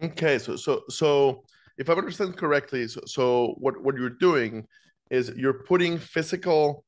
Okay, 0.00 0.38
so 0.38 0.54
so 0.54 0.82
so 0.88 1.42
if 1.78 1.90
I 1.90 1.94
understand 1.94 2.36
correctly, 2.36 2.86
so, 2.86 3.00
so 3.06 3.54
what 3.58 3.82
what 3.82 3.96
you're 3.96 4.18
doing 4.20 4.66
is 5.10 5.32
you're 5.36 5.64
putting 5.64 5.98
physical 5.98 6.84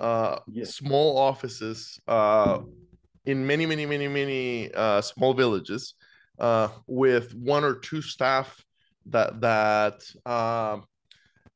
uh 0.00 0.38
yes. 0.50 0.74
small 0.74 1.18
offices 1.18 2.00
uh 2.08 2.60
in 3.26 3.46
many 3.46 3.66
many 3.66 3.86
many 3.86 4.08
many 4.08 4.72
uh 4.74 5.00
small 5.00 5.34
villages 5.34 5.94
uh 6.38 6.68
with 6.86 7.34
one 7.34 7.64
or 7.64 7.74
two 7.74 8.02
staff 8.02 8.64
that 9.06 9.40
that 9.40 10.02
uh, 10.26 10.78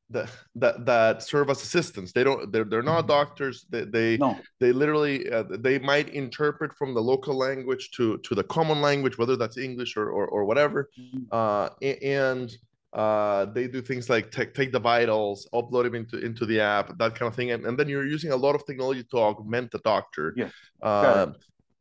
that 0.09 0.29
that 0.55 0.85
that 0.85 1.23
serve 1.23 1.49
as 1.49 1.61
assistants 1.61 2.13
they 2.13 2.23
don't 2.23 2.51
they're, 2.51 2.63
they're 2.63 2.81
not 2.81 3.07
doctors 3.07 3.65
they 3.69 3.83
they, 3.83 4.17
no. 4.17 4.37
they 4.59 4.71
literally 4.71 5.29
uh, 5.29 5.43
they 5.49 5.79
might 5.79 6.09
interpret 6.09 6.73
from 6.73 6.93
the 6.93 7.01
local 7.01 7.35
language 7.35 7.91
to 7.91 8.17
to 8.19 8.33
the 8.33 8.43
common 8.43 8.81
language 8.81 9.17
whether 9.17 9.35
that's 9.35 9.57
english 9.57 9.97
or 9.97 10.09
or, 10.09 10.27
or 10.27 10.45
whatever 10.45 10.89
mm-hmm. 10.97 11.23
uh 11.31 11.69
and 11.81 12.57
uh, 12.93 13.45
they 13.45 13.67
do 13.67 13.81
things 13.81 14.09
like 14.09 14.31
take, 14.31 14.53
take 14.55 14.71
the 14.71 14.79
vitals, 14.79 15.47
upload 15.53 15.83
them 15.83 15.93
into, 15.93 16.17
into 16.19 16.45
the 16.45 16.59
app, 16.59 16.97
that 16.97 17.13
kind 17.13 17.29
of 17.29 17.35
thing. 17.35 17.51
And, 17.51 17.65
and 17.65 17.77
then 17.77 17.87
you're 17.87 18.07
using 18.07 18.31
a 18.31 18.35
lot 18.35 18.55
of 18.55 18.65
technology 18.65 19.03
to 19.11 19.17
augment 19.17 19.69
the 19.71 19.79
doctor. 19.79 20.33
Yeah. 20.35 20.49
Uh, 20.81 21.33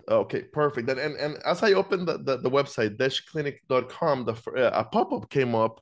okay, 0.09 0.43
perfect. 0.43 0.89
And, 0.89 0.99
and, 0.99 1.17
and 1.17 1.37
as 1.45 1.63
I 1.63 1.73
opened 1.73 2.09
the, 2.09 2.19
the, 2.19 2.37
the 2.39 2.51
website, 2.51 2.97
deshclinic.com, 2.97 4.25
the, 4.25 4.33
uh, 4.57 4.71
a 4.81 4.85
pop-up 4.85 5.31
came 5.31 5.55
up 5.55 5.81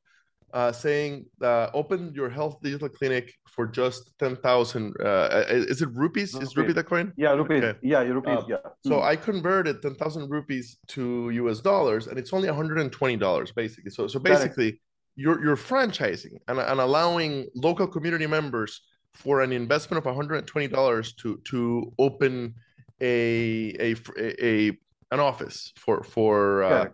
uh, 0.54 0.70
saying 0.70 1.26
uh, 1.42 1.68
open 1.74 2.12
your 2.14 2.30
health 2.30 2.60
digital 2.62 2.88
clinic 2.88 3.34
for 3.48 3.66
just 3.66 4.16
10,000. 4.20 4.94
Uh, 5.00 5.44
is 5.48 5.82
it 5.82 5.88
rupees? 5.92 6.32
rupees? 6.32 6.48
Is 6.48 6.56
rupee 6.56 6.72
the 6.72 6.84
coin? 6.84 7.12
Yeah, 7.16 7.32
rupees. 7.32 7.64
Okay. 7.64 7.78
Yeah, 7.82 8.00
rupees. 8.02 8.38
Uh, 8.38 8.44
yeah. 8.48 8.56
So 8.86 9.00
mm. 9.00 9.02
I 9.02 9.16
converted 9.16 9.82
10,000 9.82 10.30
rupees 10.30 10.78
to 10.88 11.30
US 11.30 11.60
dollars 11.60 12.06
and 12.06 12.18
it's 12.18 12.32
only 12.32 12.48
$120 12.48 13.54
basically. 13.54 13.90
So, 13.90 14.06
so 14.06 14.20
basically, 14.20 14.80
you're 15.16 15.44
you're 15.44 15.56
franchising 15.56 16.38
and, 16.48 16.58
and 16.58 16.80
allowing 16.80 17.46
local 17.54 17.86
community 17.86 18.26
members 18.26 18.80
for 19.12 19.42
an 19.42 19.52
investment 19.52 20.04
of 20.04 20.12
$120 20.12 21.16
to 21.16 21.40
to 21.44 21.92
open 21.98 22.54
a 23.00 23.74
a 23.80 23.96
a, 24.18 24.78
an 25.10 25.20
office 25.20 25.72
for 25.76 26.02
for 26.02 26.62
uh, 26.62 26.86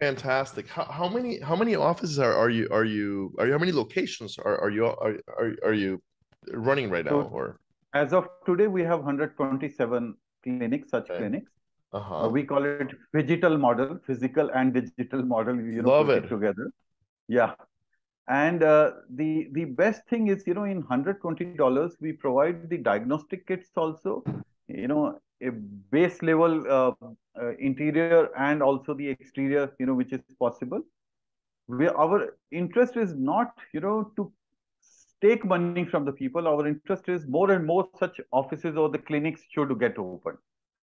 fantastic 0.00 0.68
how, 0.68 0.84
how 0.84 1.08
many 1.08 1.40
how 1.40 1.56
many 1.56 1.74
offices 1.74 2.18
are, 2.18 2.34
are 2.34 2.50
you 2.50 2.68
are 2.70 2.84
you 2.84 3.34
are 3.38 3.46
you 3.46 3.52
how 3.52 3.58
many 3.58 3.72
locations 3.72 4.38
are, 4.38 4.60
are 4.60 4.70
you 4.70 4.86
are, 4.86 5.16
are, 5.38 5.52
are 5.64 5.72
you 5.72 6.00
running 6.52 6.90
right 6.90 7.04
now 7.04 7.22
so, 7.22 7.30
or 7.32 7.60
as 7.94 8.12
of 8.12 8.28
today 8.46 8.66
we 8.66 8.82
have 8.82 8.98
127 8.98 10.14
clinics 10.42 10.90
such 10.90 11.10
okay. 11.10 11.18
clinics 11.18 11.50
uh-huh. 11.90 12.26
Uh, 12.26 12.28
we 12.28 12.44
call 12.44 12.64
it 12.64 12.90
digital 13.14 13.56
model 13.56 13.98
physical 14.06 14.50
and 14.54 14.74
digital 14.74 15.22
model 15.22 15.56
you 15.56 15.80
know 15.80 15.88
Love 15.88 16.10
it. 16.10 16.24
it 16.24 16.28
together 16.28 16.70
yeah. 17.28 17.54
And 18.26 18.62
uh, 18.62 18.92
the 19.14 19.48
the 19.52 19.64
best 19.64 20.06
thing 20.08 20.28
is, 20.28 20.46
you 20.46 20.54
know, 20.54 20.64
in 20.64 20.82
$120, 20.82 21.92
we 22.00 22.12
provide 22.12 22.68
the 22.68 22.78
diagnostic 22.78 23.46
kits 23.46 23.70
also, 23.76 24.22
you 24.68 24.88
know, 24.88 25.18
a 25.42 25.50
base 25.50 26.22
level 26.22 26.64
uh, 26.68 26.92
uh, 27.40 27.56
interior 27.58 28.28
and 28.36 28.62
also 28.62 28.94
the 28.94 29.08
exterior, 29.08 29.70
you 29.78 29.86
know, 29.86 29.94
which 29.94 30.12
is 30.12 30.20
possible. 30.38 30.82
We, 31.66 31.88
our 31.88 32.34
interest 32.50 32.96
is 32.96 33.14
not, 33.14 33.52
you 33.72 33.80
know, 33.80 34.12
to 34.16 34.32
take 35.20 35.44
money 35.44 35.84
from 35.84 36.04
the 36.04 36.12
people. 36.12 36.46
Our 36.46 36.66
interest 36.66 37.08
is 37.08 37.26
more 37.26 37.50
and 37.50 37.66
more 37.66 37.88
such 37.98 38.20
offices 38.32 38.76
or 38.76 38.88
the 38.88 38.98
clinics 38.98 39.42
should 39.52 39.78
get 39.78 39.98
open. 39.98 40.38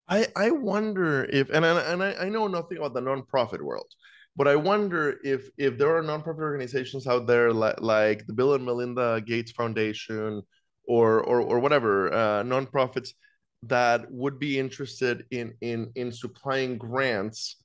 I, 0.08 0.26
I 0.36 0.50
wonder 0.50 1.24
if, 1.24 1.50
and, 1.50 1.66
I, 1.66 1.80
and 1.92 2.02
I, 2.02 2.14
I 2.14 2.28
know 2.28 2.46
nothing 2.46 2.78
about 2.78 2.94
the 2.94 3.00
nonprofit 3.00 3.60
world, 3.60 3.92
but 4.36 4.46
I 4.46 4.54
wonder 4.54 5.18
if 5.24 5.48
if 5.56 5.78
there 5.78 5.96
are 5.96 6.02
nonprofit 6.02 6.40
organizations 6.40 7.06
out 7.06 7.26
there 7.26 7.52
like, 7.52 7.80
like 7.80 8.26
the 8.26 8.34
Bill 8.34 8.54
and 8.54 8.64
Melinda 8.64 9.20
Gates 9.20 9.50
Foundation 9.52 10.42
or 10.86 11.20
or 11.20 11.40
or 11.40 11.58
whatever 11.58 12.12
uh, 12.12 12.42
nonprofits 12.44 13.14
that 13.62 14.10
would 14.10 14.38
be 14.38 14.58
interested 14.58 15.24
in 15.30 15.54
in 15.60 15.90
in 15.94 16.12
supplying 16.12 16.78
grants 16.78 17.56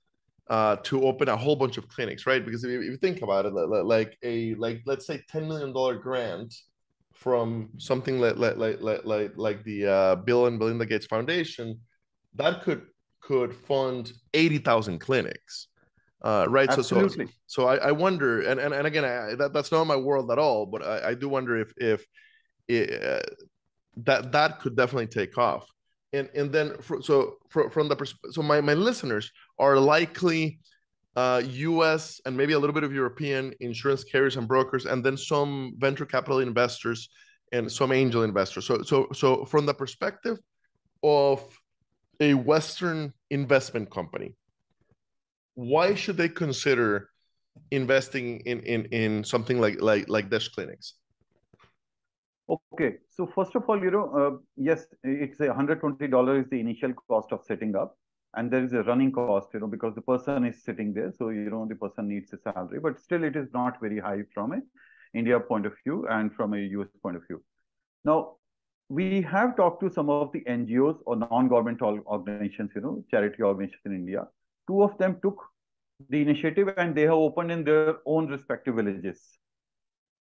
uh, 0.50 0.76
to 0.78 1.06
open 1.06 1.30
a 1.30 1.38
whole 1.38 1.56
bunch 1.56 1.78
of 1.78 1.88
clinics, 1.88 2.26
right? 2.26 2.44
Because 2.44 2.64
if 2.64 2.72
you, 2.72 2.82
if 2.82 2.88
you 2.88 2.98
think 2.98 3.22
about 3.22 3.46
it, 3.46 3.54
like 3.54 4.18
a 4.24 4.56
like 4.56 4.82
let's 4.86 5.06
say 5.06 5.24
ten 5.30 5.48
million 5.48 5.74
dollar 5.74 5.96
grant 5.96 6.54
from 7.14 7.70
something 7.78 8.20
like 8.20 8.38
like 8.38 8.58
like 8.58 9.06
like 9.06 9.32
like 9.36 9.64
the 9.64 9.88
uh, 9.88 10.16
Bill 10.16 10.48
and 10.48 10.58
Melinda 10.58 10.86
Gates 10.86 11.06
Foundation, 11.06 11.80
that 12.36 12.64
could 12.64 12.84
could 13.22 13.56
fund 13.56 14.12
eighty 14.34 14.58
thousand 14.58 15.00
clinics 15.00 15.68
uh, 16.24 16.46
right 16.50 16.70
Absolutely. 16.70 17.26
so 17.26 17.32
so 17.48 17.64
so 17.64 17.68
I, 17.68 17.76
I 17.78 17.92
wonder 17.92 18.42
and, 18.42 18.60
and 18.60 18.74
and 18.74 18.86
again 18.86 19.06
I, 19.06 19.36
that, 19.36 19.54
that's 19.54 19.72
not 19.72 19.86
my 19.86 19.96
world 19.96 20.32
at 20.32 20.40
all 20.40 20.66
but 20.66 20.84
i, 20.84 21.10
I 21.10 21.14
do 21.14 21.30
wonder 21.30 21.58
if 21.58 21.74
if 21.78 22.06
it, 22.68 23.04
uh, 23.04 23.22
that 23.98 24.32
that 24.32 24.60
could 24.60 24.76
definitely 24.76 25.08
take 25.08 25.38
off 25.38 25.68
and 26.14 26.30
and 26.36 26.52
then 26.52 26.76
so 27.02 27.38
from 27.50 27.88
the 27.88 28.14
so 28.32 28.42
my, 28.42 28.62
my 28.62 28.74
listeners 28.74 29.32
are 29.60 29.78
likely 29.78 30.60
uh, 31.16 31.42
us 31.46 32.22
and 32.26 32.36
maybe 32.36 32.54
a 32.54 32.60
little 32.60 32.74
bit 32.74 32.84
of 32.84 32.94
european 32.94 33.54
insurance 33.60 34.04
carriers 34.04 34.38
and 34.38 34.48
brokers 34.48 34.86
and 34.86 35.04
then 35.04 35.18
some 35.18 35.74
venture 35.78 36.06
capital 36.06 36.40
investors 36.40 37.10
and 37.52 37.70
some 37.72 37.92
angel 37.92 38.24
investors 38.24 38.66
so 38.66 38.82
so 38.82 39.08
so 39.14 39.46
from 39.46 39.66
the 39.66 39.74
perspective 39.74 40.38
of 41.04 41.44
a 42.20 42.34
western 42.34 43.14
investment 43.30 43.90
company 43.92 44.34
why 45.56 45.94
should 45.94 46.18
they 46.18 46.30
consider 46.30 47.10
investing 47.72 48.40
in 48.42 48.60
in 48.62 48.86
in 48.86 49.24
something 49.24 49.60
like 49.60 49.82
like 49.82 50.10
like 50.10 50.30
Desh 50.30 50.50
clinics? 50.50 50.96
Okay, 52.52 52.98
so 53.10 53.26
first 53.28 53.56
of 53.56 53.64
all, 53.70 53.82
you 53.82 53.92
know, 53.92 54.12
uh, 54.14 54.38
yes, 54.58 54.86
it's 55.04 55.40
a 55.40 55.54
hundred 55.54 55.80
twenty 55.80 56.08
dollars 56.08 56.44
is 56.46 56.50
the 56.50 56.60
initial 56.60 56.94
cost 57.08 57.32
of 57.32 57.44
setting 57.46 57.76
up, 57.76 57.98
and 58.36 58.52
there 58.52 58.64
is 58.64 58.74
a 58.74 58.84
running 58.84 59.12
cost, 59.12 59.50
you 59.54 59.60
know, 59.62 59.68
because 59.68 59.96
the 59.96 60.02
person 60.02 60.44
is 60.44 60.62
sitting 60.64 60.94
there, 60.94 61.14
so 61.18 61.30
you 61.30 61.50
know 61.50 61.66
the 61.70 61.76
person 61.76 62.10
needs 62.10 62.34
a 62.34 62.38
salary, 62.38 62.80
but 62.80 63.00
still 63.00 63.24
it 63.24 63.36
is 63.38 63.48
not 63.54 63.80
very 63.80 64.00
high 64.00 64.24
from 64.34 64.52
a 64.54 64.60
India 65.14 65.40
point 65.40 65.66
of 65.66 65.74
view 65.84 66.06
and 66.10 66.34
from 66.34 66.54
a 66.54 66.58
US 66.58 66.90
point 67.02 67.16
of 67.16 67.24
view. 67.28 67.42
Now, 68.04 68.36
we 68.90 69.22
have 69.22 69.56
talked 69.56 69.82
to 69.84 69.90
some 69.90 70.10
of 70.10 70.32
the 70.34 70.44
NGOs 70.46 71.00
or 71.06 71.16
non-government 71.16 71.82
organizations, 71.82 72.72
you 72.76 72.82
know, 72.82 73.06
charity 73.10 73.44
organizations 73.44 73.82
in 73.86 73.94
India, 73.96 74.28
two 74.68 74.84
of 74.84 74.98
them 74.98 75.20
took 75.22 75.42
the 76.10 76.22
initiative 76.22 76.74
and 76.78 76.96
they 76.96 77.04
have 77.04 77.14
opened 77.28 77.52
in 77.52 77.64
their 77.64 77.98
own 78.06 78.28
respective 78.28 78.76
villages. 78.76 79.22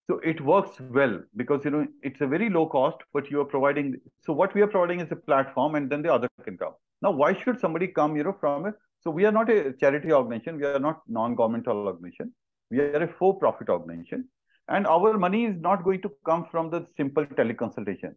So 0.09 0.19
it 0.19 0.39
works 0.39 0.79
well 0.79 1.19
because 1.35 1.65
you 1.65 1.71
know 1.71 1.85
it's 2.01 2.21
a 2.21 2.27
very 2.27 2.49
low 2.49 2.65
cost, 2.65 2.97
but 3.13 3.29
you 3.29 3.41
are 3.41 3.45
providing. 3.45 3.99
So 4.25 4.31
what 4.31 4.53
we 4.53 4.61
are 4.61 4.67
providing 4.67 5.01
is 5.01 5.11
a 5.11 5.17
platform, 5.17 5.75
and 5.75 5.89
then 5.89 6.01
the 6.01 6.13
other 6.13 6.29
can 6.43 6.57
come. 6.57 6.73
Now, 7.01 7.11
why 7.11 7.33
should 7.33 7.59
somebody 7.59 7.87
come? 7.87 8.15
You 8.15 8.23
know, 8.23 8.37
from 8.39 8.67
it. 8.67 8.75
So 9.03 9.11
we 9.11 9.25
are 9.25 9.31
not 9.31 9.49
a 9.49 9.73
charity 9.73 10.13
organization. 10.13 10.57
We 10.57 10.65
are 10.65 10.79
not 10.79 11.01
non-governmental 11.07 11.87
organization. 11.87 12.33
We 12.71 12.79
are 12.79 13.03
a 13.03 13.07
for-profit 13.19 13.69
organization, 13.69 14.29
and 14.69 14.87
our 14.87 15.17
money 15.17 15.45
is 15.45 15.59
not 15.59 15.83
going 15.83 16.01
to 16.03 16.11
come 16.25 16.47
from 16.49 16.69
the 16.69 16.87
simple 16.95 17.25
teleconsultation. 17.25 18.15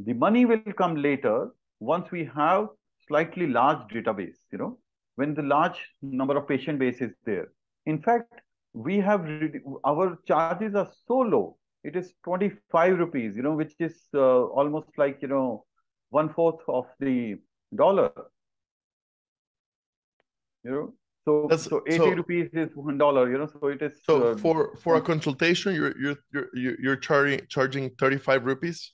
The 0.00 0.12
money 0.12 0.44
will 0.44 0.72
come 0.76 0.96
later 0.96 1.50
once 1.80 2.10
we 2.10 2.30
have 2.36 2.68
slightly 3.08 3.46
large 3.46 3.78
database. 3.92 4.36
You 4.52 4.58
know, 4.58 4.78
when 5.16 5.34
the 5.34 5.42
large 5.42 5.80
number 6.02 6.36
of 6.36 6.46
patient 6.46 6.78
base 6.78 7.00
is 7.00 7.12
there. 7.24 7.48
In 7.86 8.00
fact, 8.02 8.32
we 8.74 8.98
have 8.98 9.26
our 9.84 10.18
charges 10.26 10.74
are 10.74 10.90
so 11.06 11.18
low. 11.18 11.56
It 11.84 11.96
is 11.96 12.12
25 12.24 12.98
rupees, 12.98 13.36
you 13.36 13.42
know, 13.42 13.54
which 13.54 13.74
is 13.78 14.08
uh, 14.14 14.44
almost 14.60 14.88
like, 14.98 15.18
you 15.22 15.28
know, 15.28 15.64
one 16.10 16.32
fourth 16.32 16.60
of 16.68 16.86
the 17.00 17.36
dollar. 17.74 18.12
You 20.64 20.70
know, 20.70 20.94
So 21.24 21.46
That's, 21.48 21.64
so 21.64 21.82
80 21.86 21.98
so, 21.98 22.10
rupees 22.10 22.50
is 22.52 22.70
one 22.74 22.98
dollar, 22.98 23.30
you 23.30 23.38
know. 23.38 23.46
So 23.46 23.68
it 23.68 23.82
is 23.82 24.00
So 24.04 24.24
uh, 24.24 24.36
for 24.36 24.76
for 24.76 24.96
a 24.96 25.00
consultation, 25.00 25.74
you're 25.74 25.94
you're 25.98 26.16
you're 26.32 26.80
you're 26.80 26.96
charging 26.96 27.46
charging 27.48 27.90
35 27.98 28.44
rupees? 28.44 28.92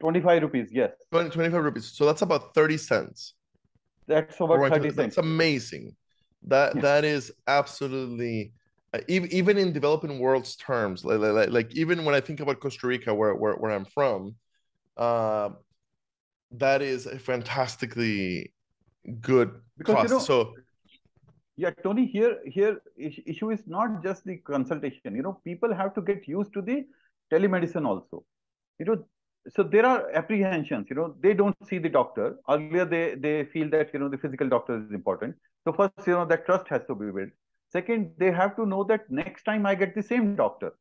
25 0.00 0.42
rupees, 0.42 0.68
yes. 0.72 0.92
20, 1.10 1.30
25 1.30 1.64
rupees. 1.64 1.92
So 1.96 2.06
that's 2.06 2.22
about 2.22 2.54
30 2.54 2.76
cents. 2.76 3.34
That's 4.06 4.36
about 4.40 4.58
right. 4.58 4.72
30 4.72 4.90
cents. 4.90 5.16
That's 5.16 5.18
amazing. 5.18 5.96
That 6.44 6.76
yeah. 6.76 6.82
that 6.82 7.04
is 7.04 7.32
absolutely 7.46 8.52
uh, 8.94 9.00
even 9.08 9.32
even 9.32 9.58
in 9.58 9.72
developing 9.72 10.18
world's 10.18 10.56
terms, 10.56 11.04
like, 11.04 11.18
like, 11.18 11.50
like 11.50 11.74
even 11.74 12.04
when 12.04 12.14
I 12.14 12.20
think 12.20 12.40
about 12.40 12.60
Costa 12.60 12.86
Rica, 12.86 13.14
where 13.14 13.34
where, 13.34 13.54
where 13.54 13.72
I'm 13.72 13.84
from, 13.84 14.36
uh, 14.96 15.50
that 16.52 16.82
is 16.82 17.06
a 17.06 17.18
fantastically 17.18 18.52
good 19.20 19.50
because, 19.76 19.94
cost. 19.94 20.08
You 20.08 20.14
know, 20.14 20.20
so 20.20 20.54
yeah, 21.56 21.70
Tony, 21.82 22.06
here 22.06 22.38
here 22.44 22.80
issue 22.96 23.50
is 23.50 23.66
not 23.66 24.02
just 24.02 24.24
the 24.24 24.36
consultation. 24.36 25.16
You 25.16 25.22
know, 25.22 25.40
people 25.44 25.74
have 25.74 25.94
to 25.94 26.02
get 26.02 26.28
used 26.28 26.52
to 26.52 26.62
the 26.62 26.84
telemedicine 27.32 27.86
also. 27.86 28.24
You 28.78 28.86
know, 28.86 29.04
so 29.48 29.62
there 29.62 29.86
are 29.86 30.10
apprehensions. 30.12 30.86
You 30.90 30.96
know, 30.96 31.14
they 31.20 31.34
don't 31.34 31.56
see 31.66 31.78
the 31.78 31.88
doctor. 31.88 32.36
Earlier, 32.48 32.84
they 32.84 33.14
they 33.14 33.44
feel 33.44 33.70
that 33.70 33.92
you 33.92 34.00
know 34.00 34.08
the 34.08 34.18
physical 34.18 34.48
doctor 34.48 34.78
is 34.78 34.92
important. 34.92 35.34
So 35.66 35.72
first, 35.72 36.06
you 36.06 36.12
know, 36.12 36.24
that 36.26 36.46
trust 36.46 36.68
has 36.68 36.82
to 36.86 36.94
be 36.94 37.10
built. 37.10 37.30
Second, 37.72 38.12
they 38.18 38.30
have 38.30 38.54
to 38.56 38.64
know 38.64 38.84
that 38.84 39.10
next 39.10 39.42
time 39.42 39.66
I 39.66 39.74
get 39.74 39.96
the 39.96 40.02
same 40.02 40.36
doctor. 40.36 40.72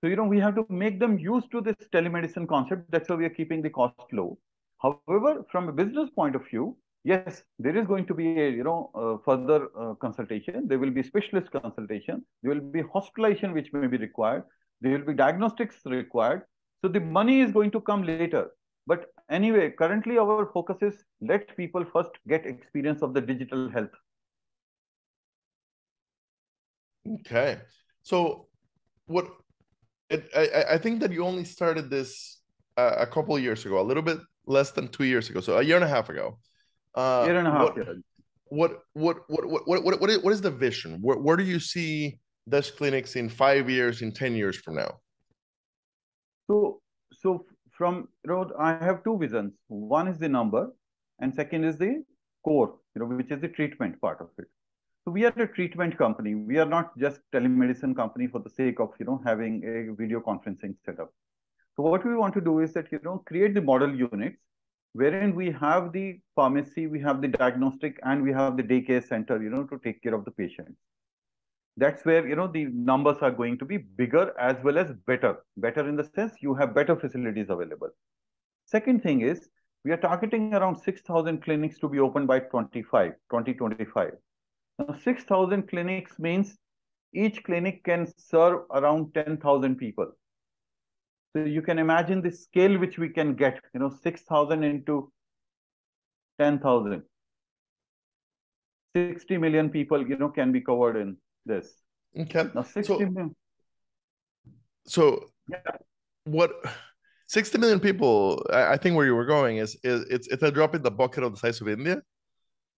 So, 0.00 0.08
you 0.08 0.14
know, 0.14 0.24
we 0.24 0.38
have 0.38 0.54
to 0.54 0.66
make 0.68 1.00
them 1.00 1.18
used 1.18 1.50
to 1.50 1.60
this 1.60 1.74
telemedicine 1.92 2.48
concept. 2.48 2.90
That's 2.90 3.08
why 3.08 3.16
we 3.16 3.24
are 3.24 3.30
keeping 3.30 3.60
the 3.60 3.70
cost 3.70 4.12
low. 4.12 4.38
However, 4.80 5.44
from 5.50 5.68
a 5.68 5.72
business 5.72 6.10
point 6.10 6.36
of 6.36 6.46
view, 6.48 6.76
yes, 7.02 7.42
there 7.58 7.76
is 7.76 7.86
going 7.86 8.06
to 8.06 8.14
be 8.14 8.40
a, 8.40 8.50
you 8.50 8.62
know, 8.62 8.90
uh, 8.94 9.16
further 9.24 9.68
uh, 9.76 9.94
consultation. 9.94 10.68
There 10.68 10.78
will 10.78 10.90
be 10.90 11.02
specialist 11.02 11.50
consultation. 11.50 12.24
There 12.42 12.54
will 12.54 12.60
be 12.60 12.82
hospitalization, 12.82 13.52
which 13.52 13.72
may 13.72 13.88
be 13.88 13.96
required. 13.96 14.44
There 14.80 14.92
will 14.92 15.06
be 15.06 15.14
diagnostics 15.14 15.76
required. 15.84 16.42
So 16.84 16.88
the 16.88 17.00
money 17.00 17.40
is 17.40 17.50
going 17.50 17.72
to 17.72 17.80
come 17.80 18.04
later. 18.04 18.50
But 18.86 19.06
anyway, 19.30 19.70
currently 19.70 20.18
our 20.18 20.50
focus 20.52 20.78
is 20.82 21.04
let 21.20 21.56
people 21.56 21.84
first 21.92 22.10
get 22.28 22.46
experience 22.46 23.02
of 23.02 23.14
the 23.14 23.20
digital 23.20 23.70
health. 23.70 23.90
Okay. 27.20 27.58
So 28.02 28.48
what 29.06 29.26
it, 30.10 30.28
I, 30.36 30.74
I 30.74 30.78
think 30.78 31.00
that 31.00 31.12
you 31.12 31.24
only 31.24 31.44
started 31.44 31.90
this 31.90 32.40
uh, 32.76 32.96
a 32.98 33.06
couple 33.06 33.36
of 33.36 33.42
years 33.42 33.64
ago, 33.64 33.80
a 33.80 33.82
little 33.82 34.02
bit 34.02 34.18
less 34.46 34.72
than 34.72 34.88
two 34.88 35.04
years 35.04 35.30
ago, 35.30 35.40
so 35.40 35.58
a 35.58 35.62
year 35.62 35.76
and 35.76 35.84
a 35.84 35.88
half 35.88 36.08
ago. 36.08 36.38
Uh, 36.94 37.24
year 37.26 37.38
and 37.38 37.48
a 37.48 37.50
half. 37.50 37.70
What, 38.46 38.80
what, 38.92 39.20
what, 39.28 39.48
what, 39.48 39.66
what, 39.66 39.84
what, 39.84 40.00
what, 40.00 40.10
is, 40.10 40.18
what 40.18 40.32
is 40.32 40.42
the 40.42 40.50
vision? 40.50 40.98
Where, 41.00 41.16
where 41.16 41.36
do 41.36 41.44
you 41.44 41.58
see 41.58 42.18
this 42.46 42.70
clinics 42.70 43.16
in 43.16 43.28
five 43.28 43.70
years, 43.70 44.02
in 44.02 44.12
10 44.12 44.34
years 44.34 44.58
from 44.58 44.76
now? 44.76 44.98
So, 46.50 46.80
so 47.12 47.46
from, 47.72 48.08
know, 48.24 48.50
I 48.58 48.72
have 48.72 49.02
two 49.04 49.18
visions. 49.18 49.54
One 49.68 50.08
is 50.08 50.18
the 50.18 50.28
number 50.28 50.70
and 51.20 51.34
second 51.34 51.64
is 51.64 51.76
the 51.76 52.04
core, 52.44 52.74
you 52.94 53.00
know, 53.00 53.06
which 53.16 53.30
is 53.30 53.40
the 53.40 53.48
treatment 53.48 54.00
part 54.00 54.20
of 54.20 54.28
it. 54.38 54.46
So 55.04 55.10
we 55.10 55.24
are 55.24 55.32
a 55.36 55.46
treatment 55.48 55.98
company. 55.98 56.34
We 56.34 56.58
are 56.58 56.66
not 56.66 56.96
just 56.96 57.20
telemedicine 57.32 57.96
company 57.96 58.28
for 58.28 58.38
the 58.38 58.50
sake 58.50 58.78
of, 58.78 58.90
you 59.00 59.06
know, 59.06 59.20
having 59.24 59.62
a 59.64 59.94
video 59.94 60.20
conferencing 60.20 60.76
setup. 60.84 61.12
So 61.76 61.82
what 61.82 62.04
we 62.06 62.14
want 62.14 62.34
to 62.34 62.40
do 62.40 62.60
is 62.60 62.72
that, 62.74 62.92
you 62.92 63.00
know, 63.02 63.22
create 63.26 63.54
the 63.54 63.62
model 63.62 63.94
units 63.94 64.36
wherein 64.92 65.34
we 65.34 65.50
have 65.50 65.92
the 65.92 66.20
pharmacy, 66.36 66.86
we 66.86 67.00
have 67.00 67.22
the 67.22 67.28
diagnostic, 67.28 67.98
and 68.04 68.22
we 68.22 68.32
have 68.32 68.56
the 68.56 68.62
daycare 68.62 69.06
center, 69.06 69.42
you 69.42 69.50
know, 69.50 69.64
to 69.64 69.78
take 69.82 70.02
care 70.02 70.14
of 70.14 70.24
the 70.24 70.30
patients. 70.30 70.76
That's 71.76 72.04
where, 72.04 72.26
you 72.28 72.36
know, 72.36 72.48
the 72.48 72.66
numbers 72.66 73.18
are 73.22 73.30
going 73.30 73.58
to 73.58 73.64
be 73.64 73.78
bigger 73.78 74.38
as 74.38 74.56
well 74.62 74.78
as 74.78 74.92
better. 75.06 75.36
Better 75.56 75.88
in 75.88 75.96
the 75.96 76.04
sense 76.14 76.34
you 76.40 76.54
have 76.54 76.74
better 76.74 76.96
facilities 76.96 77.48
available. 77.48 77.88
Second 78.66 79.02
thing 79.02 79.22
is 79.22 79.48
we 79.84 79.90
are 79.90 79.96
targeting 79.96 80.54
around 80.54 80.76
6,000 80.76 81.42
clinics 81.42 81.78
to 81.78 81.88
be 81.88 81.98
opened 81.98 82.28
by 82.28 82.40
25, 82.40 83.12
2025. 83.30 84.12
Now, 84.78 84.94
6,000 85.02 85.68
clinics 85.68 86.18
means 86.18 86.56
each 87.14 87.42
clinic 87.42 87.84
can 87.84 88.06
serve 88.16 88.60
around 88.70 89.12
10,000 89.14 89.76
people. 89.76 90.12
So 91.34 91.44
you 91.44 91.62
can 91.62 91.78
imagine 91.78 92.20
the 92.20 92.30
scale 92.30 92.78
which 92.78 92.98
we 92.98 93.08
can 93.08 93.34
get, 93.34 93.60
you 93.74 93.80
know, 93.80 93.90
6,000 94.02 94.62
into 94.62 95.10
10,000. 96.38 97.02
60 98.94 99.38
million 99.38 99.70
people, 99.70 100.06
you 100.06 100.18
know, 100.18 100.28
can 100.28 100.52
be 100.52 100.60
covered 100.60 100.96
in 100.96 101.16
this. 101.46 101.74
Okay. 102.18 102.48
Now, 102.54 102.62
60 102.62 102.82
so, 102.82 102.98
million. 102.98 103.36
So, 104.86 105.26
yeah. 105.48 105.58
what 106.24 106.52
60 107.28 107.58
million 107.58 107.80
people, 107.80 108.44
I, 108.52 108.74
I, 108.74 108.76
think 108.76 108.96
where 108.96 109.06
you 109.06 109.14
were 109.14 109.24
going 109.24 109.58
is, 109.58 109.76
is 109.84 110.04
it's, 110.10 110.28
it's 110.28 110.42
a 110.42 110.50
drop 110.50 110.74
in 110.74 110.82
the 110.82 110.90
bucket 110.90 111.22
of 111.24 111.32
the 111.32 111.38
size 111.38 111.60
of 111.60 111.68
India 111.68 112.02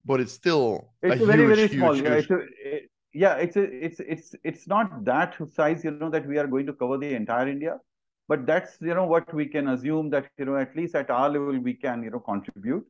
but 0.05 0.20
it's 0.20 0.33
still 0.33 0.92
it's 1.03 1.20
a, 1.20 1.24
a 1.24 1.27
very 1.27 1.46
huge, 1.46 1.57
very 1.57 1.68
small. 1.68 1.94
Huge, 1.94 2.05
yeah, 2.05 2.14
huge... 2.14 2.24
It's 2.24 2.31
a, 2.31 2.77
it, 2.77 2.90
yeah, 3.12 3.35
it's 3.37 3.57
a, 3.57 3.62
it's 3.62 4.00
it's 4.00 4.35
it's 4.42 4.68
not 4.68 5.05
that 5.05 5.37
size, 5.53 5.85
you 5.85 5.92
know, 5.92 6.11
that 6.11 6.27
we 6.27 6.38
are 6.38 6.46
going 6.46 6.66
to 6.66 6.72
cover 6.72 6.98
the 6.98 7.14
entire 7.14 7.48
India, 7.48 7.79
but 8.29 8.46
that's 8.46 8.77
you 8.81 8.94
know 8.94 9.05
what 9.05 9.33
we 9.33 9.46
can 9.46 9.68
assume 9.68 10.11
that 10.11 10.27
you 10.38 10.44
know 10.44 10.57
at 10.57 10.74
least 10.77 10.94
at 10.94 11.11
our 11.11 11.29
level 11.29 11.59
we 11.59 11.74
can 11.74 12.03
you 12.03 12.11
know 12.11 12.20
contribute. 12.20 12.85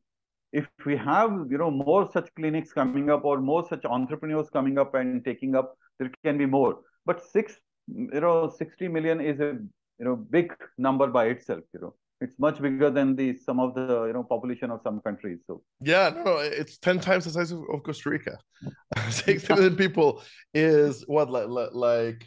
If 0.61 0.67
we 0.85 0.95
have 0.97 1.31
you 1.51 1.57
know 1.61 1.69
more 1.69 2.09
such 2.11 2.29
clinics 2.35 2.73
coming 2.79 3.09
up 3.15 3.25
or 3.25 3.39
more 3.51 3.63
such 3.67 3.85
entrepreneurs 3.85 4.49
coming 4.57 4.77
up 4.83 4.95
and 4.95 5.23
taking 5.25 5.55
up, 5.55 5.75
there 5.99 6.11
can 6.23 6.37
be 6.37 6.45
more. 6.45 6.79
But 7.05 7.23
six, 7.35 7.59
you 7.87 8.21
know, 8.25 8.37
sixty 8.57 8.87
million 8.87 9.21
is 9.21 9.39
a 9.39 9.51
you 9.99 10.05
know 10.07 10.15
big 10.15 10.55
number 10.77 11.07
by 11.07 11.25
itself. 11.35 11.63
You 11.73 11.81
know 11.81 11.93
it's 12.21 12.39
much 12.39 12.61
bigger 12.61 12.89
than 12.89 13.15
the 13.15 13.37
some 13.37 13.59
of 13.59 13.75
the 13.75 14.05
you 14.05 14.13
know 14.13 14.23
population 14.23 14.71
of 14.71 14.81
some 14.81 15.01
countries 15.01 15.39
so 15.45 15.61
yeah 15.81 16.09
no, 16.09 16.37
it's 16.37 16.77
10 16.77 16.99
times 16.99 17.25
the 17.25 17.31
size 17.31 17.51
of, 17.51 17.59
of 17.71 17.83
costa 17.83 18.09
rica 18.09 18.37
60 19.09 19.53
million 19.53 19.75
people 19.83 20.23
is 20.53 21.03
what 21.07 21.29
like 21.29 21.73
like 21.73 22.25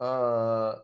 uh 0.00 0.74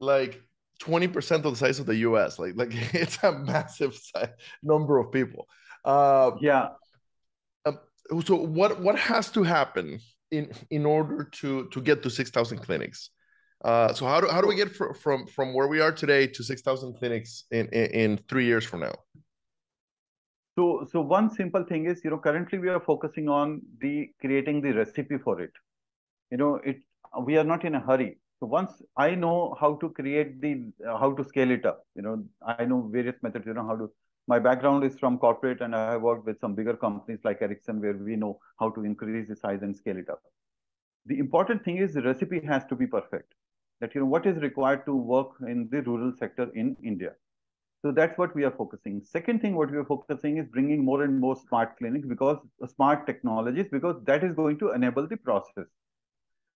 like 0.00 0.42
20% 0.82 1.44
of 1.44 1.52
the 1.52 1.56
size 1.56 1.78
of 1.78 1.86
the 1.86 1.96
us 1.96 2.38
like 2.38 2.54
like 2.56 2.70
it's 2.94 3.22
a 3.22 3.32
massive 3.32 3.94
size, 3.94 4.30
number 4.62 4.98
of 4.98 5.12
people 5.12 5.46
uh 5.84 6.32
yeah 6.40 6.68
uh, 7.64 7.72
so 8.24 8.36
what 8.36 8.80
what 8.80 8.98
has 8.98 9.30
to 9.30 9.42
happen 9.42 9.98
in 10.30 10.50
in 10.70 10.84
order 10.84 11.24
to 11.24 11.68
to 11.68 11.80
get 11.80 12.02
to 12.02 12.10
6000 12.10 12.58
clinics 12.58 13.10
uh, 13.64 13.92
so 13.94 14.06
how 14.06 14.20
do 14.20 14.26
how 14.28 14.40
do 14.40 14.48
we 14.48 14.56
get 14.56 14.74
fr- 14.74 14.92
from 14.92 15.26
from 15.26 15.54
where 15.54 15.68
we 15.68 15.80
are 15.80 15.92
today 15.92 16.26
to 16.26 16.42
six 16.42 16.62
thousand 16.62 16.94
clinics 16.94 17.44
in, 17.52 17.66
in, 17.68 17.86
in 17.90 18.20
three 18.28 18.44
years 18.44 18.64
from 18.64 18.80
now? 18.80 18.94
So 20.58 20.86
so 20.90 21.00
one 21.00 21.30
simple 21.30 21.64
thing 21.64 21.86
is 21.86 22.02
you 22.02 22.10
know 22.10 22.18
currently 22.18 22.58
we 22.58 22.68
are 22.68 22.80
focusing 22.80 23.28
on 23.28 23.62
the 23.80 24.10
creating 24.20 24.62
the 24.62 24.72
recipe 24.72 25.16
for 25.16 25.40
it. 25.40 25.52
You 26.32 26.38
know 26.38 26.56
it 26.64 26.78
we 27.24 27.38
are 27.38 27.44
not 27.44 27.64
in 27.64 27.76
a 27.76 27.80
hurry. 27.80 28.18
So 28.42 28.46
once 28.46 28.82
I 28.96 29.14
know 29.14 29.56
how 29.60 29.76
to 29.76 29.88
create 29.90 30.40
the 30.40 30.72
uh, 30.84 30.98
how 30.98 31.12
to 31.12 31.24
scale 31.24 31.52
it 31.52 31.64
up, 31.64 31.86
you 31.94 32.02
know 32.02 32.24
I 32.44 32.64
know 32.64 32.88
various 32.92 33.14
methods. 33.22 33.46
You 33.46 33.54
know 33.54 33.64
how 33.64 33.76
to. 33.76 33.88
My 34.26 34.40
background 34.40 34.82
is 34.82 34.98
from 34.98 35.18
corporate, 35.18 35.60
and 35.60 35.76
I 35.76 35.92
have 35.92 36.02
worked 36.02 36.26
with 36.26 36.40
some 36.40 36.56
bigger 36.56 36.74
companies 36.74 37.20
like 37.22 37.40
Ericsson, 37.40 37.80
where 37.80 37.92
we 37.92 38.16
know 38.16 38.40
how 38.58 38.70
to 38.70 38.84
increase 38.84 39.28
the 39.28 39.36
size 39.36 39.62
and 39.62 39.76
scale 39.76 39.96
it 39.96 40.10
up. 40.10 40.20
The 41.06 41.20
important 41.20 41.64
thing 41.64 41.76
is 41.76 41.94
the 41.94 42.02
recipe 42.02 42.40
has 42.44 42.64
to 42.64 42.74
be 42.74 42.84
perfect 42.84 43.36
that 43.80 43.94
you 43.94 44.00
know 44.00 44.08
what 44.08 44.26
is 44.26 44.42
required 44.42 44.84
to 44.86 44.96
work 44.96 45.38
in 45.46 45.68
the 45.70 45.82
rural 45.82 46.12
sector 46.18 46.50
in 46.56 46.76
India. 46.82 47.12
So 47.82 47.92
that's 47.92 48.18
what 48.18 48.34
we 48.34 48.42
are 48.42 48.56
focusing. 48.58 49.00
Second 49.04 49.40
thing, 49.40 49.54
what 49.54 49.70
we 49.70 49.76
are 49.76 49.84
focusing 49.84 50.38
is 50.38 50.48
bringing 50.48 50.84
more 50.84 51.04
and 51.04 51.20
more 51.20 51.36
smart 51.36 51.78
clinics 51.78 52.08
because 52.08 52.38
uh, 52.60 52.66
smart 52.66 53.06
technologies, 53.06 53.68
because 53.70 54.02
that 54.06 54.24
is 54.24 54.34
going 54.34 54.58
to 54.58 54.72
enable 54.72 55.06
the 55.06 55.16
process. 55.16 55.66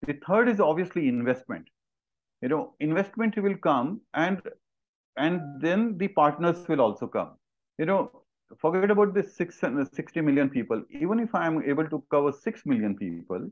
The 0.05 0.19
third 0.27 0.49
is 0.49 0.59
obviously 0.59 1.07
investment. 1.07 1.69
You 2.43 2.49
know, 2.49 2.75
investment 2.81 3.37
will 3.37 3.57
come 3.57 4.01
and 4.15 4.41
and 5.17 5.41
then 5.61 5.97
the 5.99 6.09
partners 6.09 6.69
will 6.69 6.81
also 6.81 7.07
come. 7.07 7.33
You 7.79 7.87
know, 7.87 8.23
forget 8.59 8.91
about 8.91 9.15
the 9.15 9.23
six, 9.23 9.63
uh, 9.63 9.85
60 9.85 10.21
million 10.21 10.51
people. 10.51 10.83
Even 10.91 11.19
if 11.21 11.35
I 11.35 11.47
am 11.47 11.63
able 11.63 11.89
to 11.89 12.03
cover 12.11 12.33
6 12.33 12.67
million 12.67 12.97
people, 12.97 13.51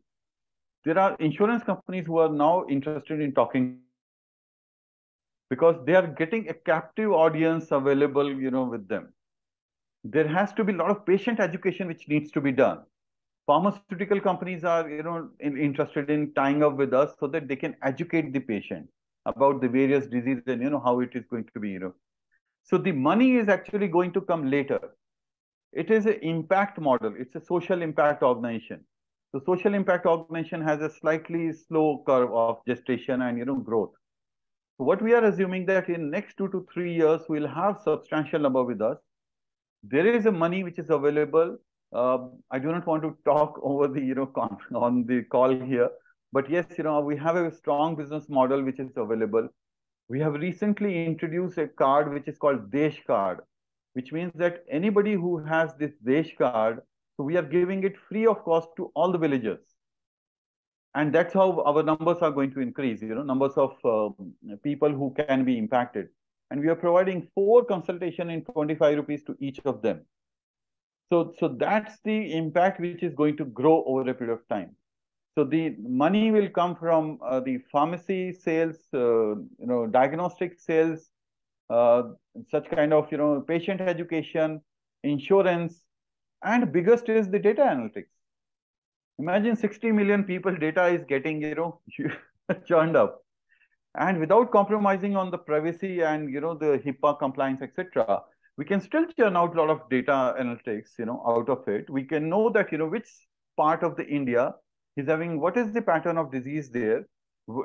there 0.84 0.98
are 0.98 1.16
insurance 1.18 1.64
companies 1.64 2.06
who 2.06 2.18
are 2.18 2.28
now 2.28 2.66
interested 2.68 3.20
in 3.20 3.32
talking 3.32 3.78
because 5.50 5.76
they 5.86 5.94
are 5.94 6.06
getting 6.06 6.48
a 6.48 6.54
captive 6.54 7.10
audience 7.12 7.70
available 7.70 8.30
you 8.44 8.50
know 8.50 8.64
with 8.64 8.86
them 8.88 9.12
there 10.04 10.28
has 10.28 10.52
to 10.52 10.64
be 10.64 10.72
a 10.72 10.76
lot 10.76 10.90
of 10.90 11.04
patient 11.06 11.40
education 11.40 11.88
which 11.88 12.08
needs 12.08 12.30
to 12.30 12.40
be 12.40 12.52
done 12.52 12.80
pharmaceutical 13.46 14.20
companies 14.20 14.64
are 14.64 14.88
you 14.88 15.02
know 15.02 15.28
in, 15.40 15.57
interested 15.59 16.11
in 16.11 16.33
tying 16.35 16.62
up 16.62 16.76
with 16.76 16.92
us 16.94 17.14
so 17.20 17.26
that 17.26 17.48
they 17.48 17.57
can 17.57 17.76
educate 17.83 18.33
the 18.33 18.40
patient 18.40 18.88
about 19.26 19.61
the 19.61 19.68
various 19.68 20.07
diseases 20.07 20.42
and 20.46 20.62
you 20.62 20.70
know 20.70 20.83
how 20.85 21.00
it 21.00 21.11
is 21.14 21.24
going 21.30 21.44
to 21.52 21.61
be 21.61 21.70
you 21.70 21.78
know 21.78 21.94
so 22.62 22.78
the 22.78 22.92
money 22.92 23.37
is 23.37 23.48
actually 23.48 23.88
going 23.88 24.12
to 24.12 24.20
come 24.20 24.50
later 24.50 24.80
it 25.74 25.90
is 25.90 26.07
an 26.07 26.18
impact 26.22 26.80
model. 26.80 27.12
It's 27.18 27.35
a 27.35 27.44
social 27.44 27.83
impact 27.83 28.22
organization. 28.22 28.85
The 29.33 29.40
social 29.44 29.74
impact 29.74 30.07
organization 30.07 30.62
has 30.62 30.80
a 30.80 30.88
slightly 30.88 31.52
slow 31.52 32.04
curve 32.07 32.33
of 32.33 32.59
gestation 32.66 33.22
and 33.22 33.37
you 33.37 33.44
know 33.44 33.57
growth. 33.57 33.90
So 34.78 34.85
what 34.85 35.02
we 35.02 35.14
are 35.14 35.24
assuming 35.24 35.66
that 35.66 35.88
in 35.88 36.11
next 36.11 36.37
two 36.37 36.48
to 36.48 36.64
three 36.72 36.94
years 36.94 37.22
we'll 37.28 37.48
have 37.48 37.80
substantial 37.83 38.38
number 38.38 38.62
with 38.62 38.80
us. 38.80 38.98
There 39.83 40.07
is 40.07 40.26
a 40.26 40.33
money 40.33 40.62
which 40.62 40.78
is 40.78 40.90
available. 40.90 41.59
Uh, 41.94 42.18
I 42.50 42.59
do 42.59 42.72
not 42.72 42.87
want 42.87 43.02
to 43.02 43.16
talk 43.24 43.61
over 43.62 43.88
the 43.88 44.00
you 44.00 44.14
know 44.14 44.30
on 44.74 45.04
the 45.07 45.22
call 45.22 45.54
here, 45.54 45.90
but 46.33 46.50
yes, 46.50 46.66
you 46.76 46.85
know 46.85 47.00
we 47.00 47.16
have 47.16 47.37
a 47.37 47.54
strong 47.54 47.96
business 47.96 48.28
model 48.28 48.62
which 48.62 48.80
is 48.80 48.90
available. 48.96 49.48
We 50.09 50.20
have 50.20 50.35
recently 50.35 51.07
introduced 51.07 51.57
a 51.57 51.68
card 51.68 52.12
which 52.12 52.28
is 52.28 52.37
called 52.37 52.70
Desh 52.70 53.02
card, 53.07 53.40
which 53.94 54.12
means 54.12 54.33
that 54.35 54.64
anybody 54.70 55.14
who 55.14 55.38
has 55.38 55.74
this 55.78 55.92
Desh 56.04 56.35
card 56.37 56.83
so 57.16 57.22
we 57.22 57.37
are 57.37 57.42
giving 57.42 57.85
it 57.85 57.96
free 58.09 58.26
of 58.26 58.42
cost 58.44 58.68
to 58.76 58.90
all 58.94 59.12
the 59.12 59.18
villagers. 59.18 59.61
And 60.96 61.12
that's 61.12 61.35
how 61.35 61.62
our 61.62 61.83
numbers 61.83 62.18
are 62.18 62.30
going 62.30 62.52
to 62.52 62.61
increase, 62.61 63.02
you 63.02 63.14
know, 63.14 63.22
numbers 63.22 63.52
of 63.57 63.76
uh, 63.85 64.11
people 64.62 64.90
who 64.90 65.14
can 65.14 65.44
be 65.44 65.59
impacted. 65.59 66.09
And 66.50 66.61
we 66.61 66.68
are 66.68 66.76
providing 66.76 67.28
four 67.35 67.64
consultation 67.64 68.30
in 68.30 68.44
25 68.44 68.96
rupees 68.96 69.24
to 69.24 69.37
each 69.40 69.61
of 69.64 69.83
them. 69.83 70.04
So, 71.10 71.34
so 71.38 71.48
that's 71.48 71.98
the 72.04 72.32
impact 72.32 72.80
which 72.80 73.02
is 73.02 73.14
going 73.14 73.36
to 73.36 73.44
grow 73.44 73.84
over 73.86 74.08
a 74.08 74.14
period 74.14 74.34
of 74.34 74.48
time. 74.48 74.74
So 75.36 75.44
the 75.44 75.74
money 75.80 76.30
will 76.30 76.48
come 76.48 76.76
from 76.76 77.18
uh, 77.24 77.40
the 77.40 77.58
pharmacy 77.72 78.32
sales, 78.32 78.76
uh, 78.94 79.34
you 79.34 79.66
know, 79.66 79.86
diagnostic 79.86 80.60
sales, 80.60 81.10
uh, 81.70 82.02
such 82.50 82.70
kind 82.70 82.92
of, 82.92 83.10
you 83.10 83.18
know, 83.18 83.40
patient 83.40 83.80
education, 83.80 84.60
insurance, 85.02 85.82
and 86.44 86.72
biggest 86.72 87.08
is 87.08 87.28
the 87.28 87.38
data 87.38 87.62
analytics. 87.62 88.12
Imagine 89.18 89.56
60 89.56 89.92
million 89.92 90.24
people 90.24 90.54
data 90.56 90.86
is 90.86 91.04
getting, 91.08 91.42
you 91.42 91.54
know, 91.54 91.80
churned 92.66 92.96
up. 92.96 93.22
And 93.96 94.18
without 94.18 94.50
compromising 94.50 95.16
on 95.16 95.30
the 95.30 95.38
privacy 95.38 96.02
and, 96.02 96.32
you 96.32 96.40
know, 96.40 96.54
the 96.54 96.80
HIPAA 96.84 97.18
compliance, 97.18 97.62
etc., 97.62 98.22
we 98.56 98.64
can 98.64 98.80
still 98.80 99.04
churn 99.18 99.36
out 99.36 99.56
a 99.56 99.60
lot 99.60 99.70
of 99.70 99.88
data 99.90 100.34
analytics, 100.40 100.90
you 100.98 101.06
know, 101.06 101.22
out 101.26 101.48
of 101.48 101.66
it. 101.66 101.90
We 101.90 102.04
can 102.04 102.28
know 102.28 102.50
that, 102.50 102.70
you 102.70 102.78
know, 102.78 102.86
which 102.86 103.08
part 103.56 103.82
of 103.82 103.96
the 103.96 104.06
India 104.06 104.54
is 104.96 105.08
having, 105.08 105.40
what 105.40 105.56
is 105.56 105.72
the 105.72 105.82
pattern 105.82 106.18
of 106.18 106.30
disease 106.30 106.70
there. 106.70 107.06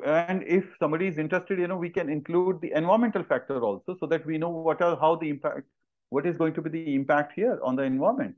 And 0.04 0.42
if 0.42 0.64
somebody 0.78 1.06
is 1.06 1.16
interested, 1.16 1.58
you 1.58 1.68
know, 1.68 1.76
we 1.76 1.90
can 1.90 2.10
include 2.10 2.60
the 2.60 2.72
environmental 2.74 3.22
factor 3.22 3.60
also 3.60 3.96
so 3.98 4.06
that 4.06 4.26
we 4.26 4.36
know 4.36 4.50
what 4.50 4.82
are, 4.82 4.98
how 4.98 5.16
the 5.16 5.28
impact, 5.30 5.62
what 6.10 6.26
is 6.26 6.36
going 6.36 6.54
to 6.54 6.62
be 6.62 6.70
the 6.70 6.94
impact 6.94 7.32
here 7.34 7.58
on 7.64 7.76
the 7.76 7.82
environment. 7.84 8.34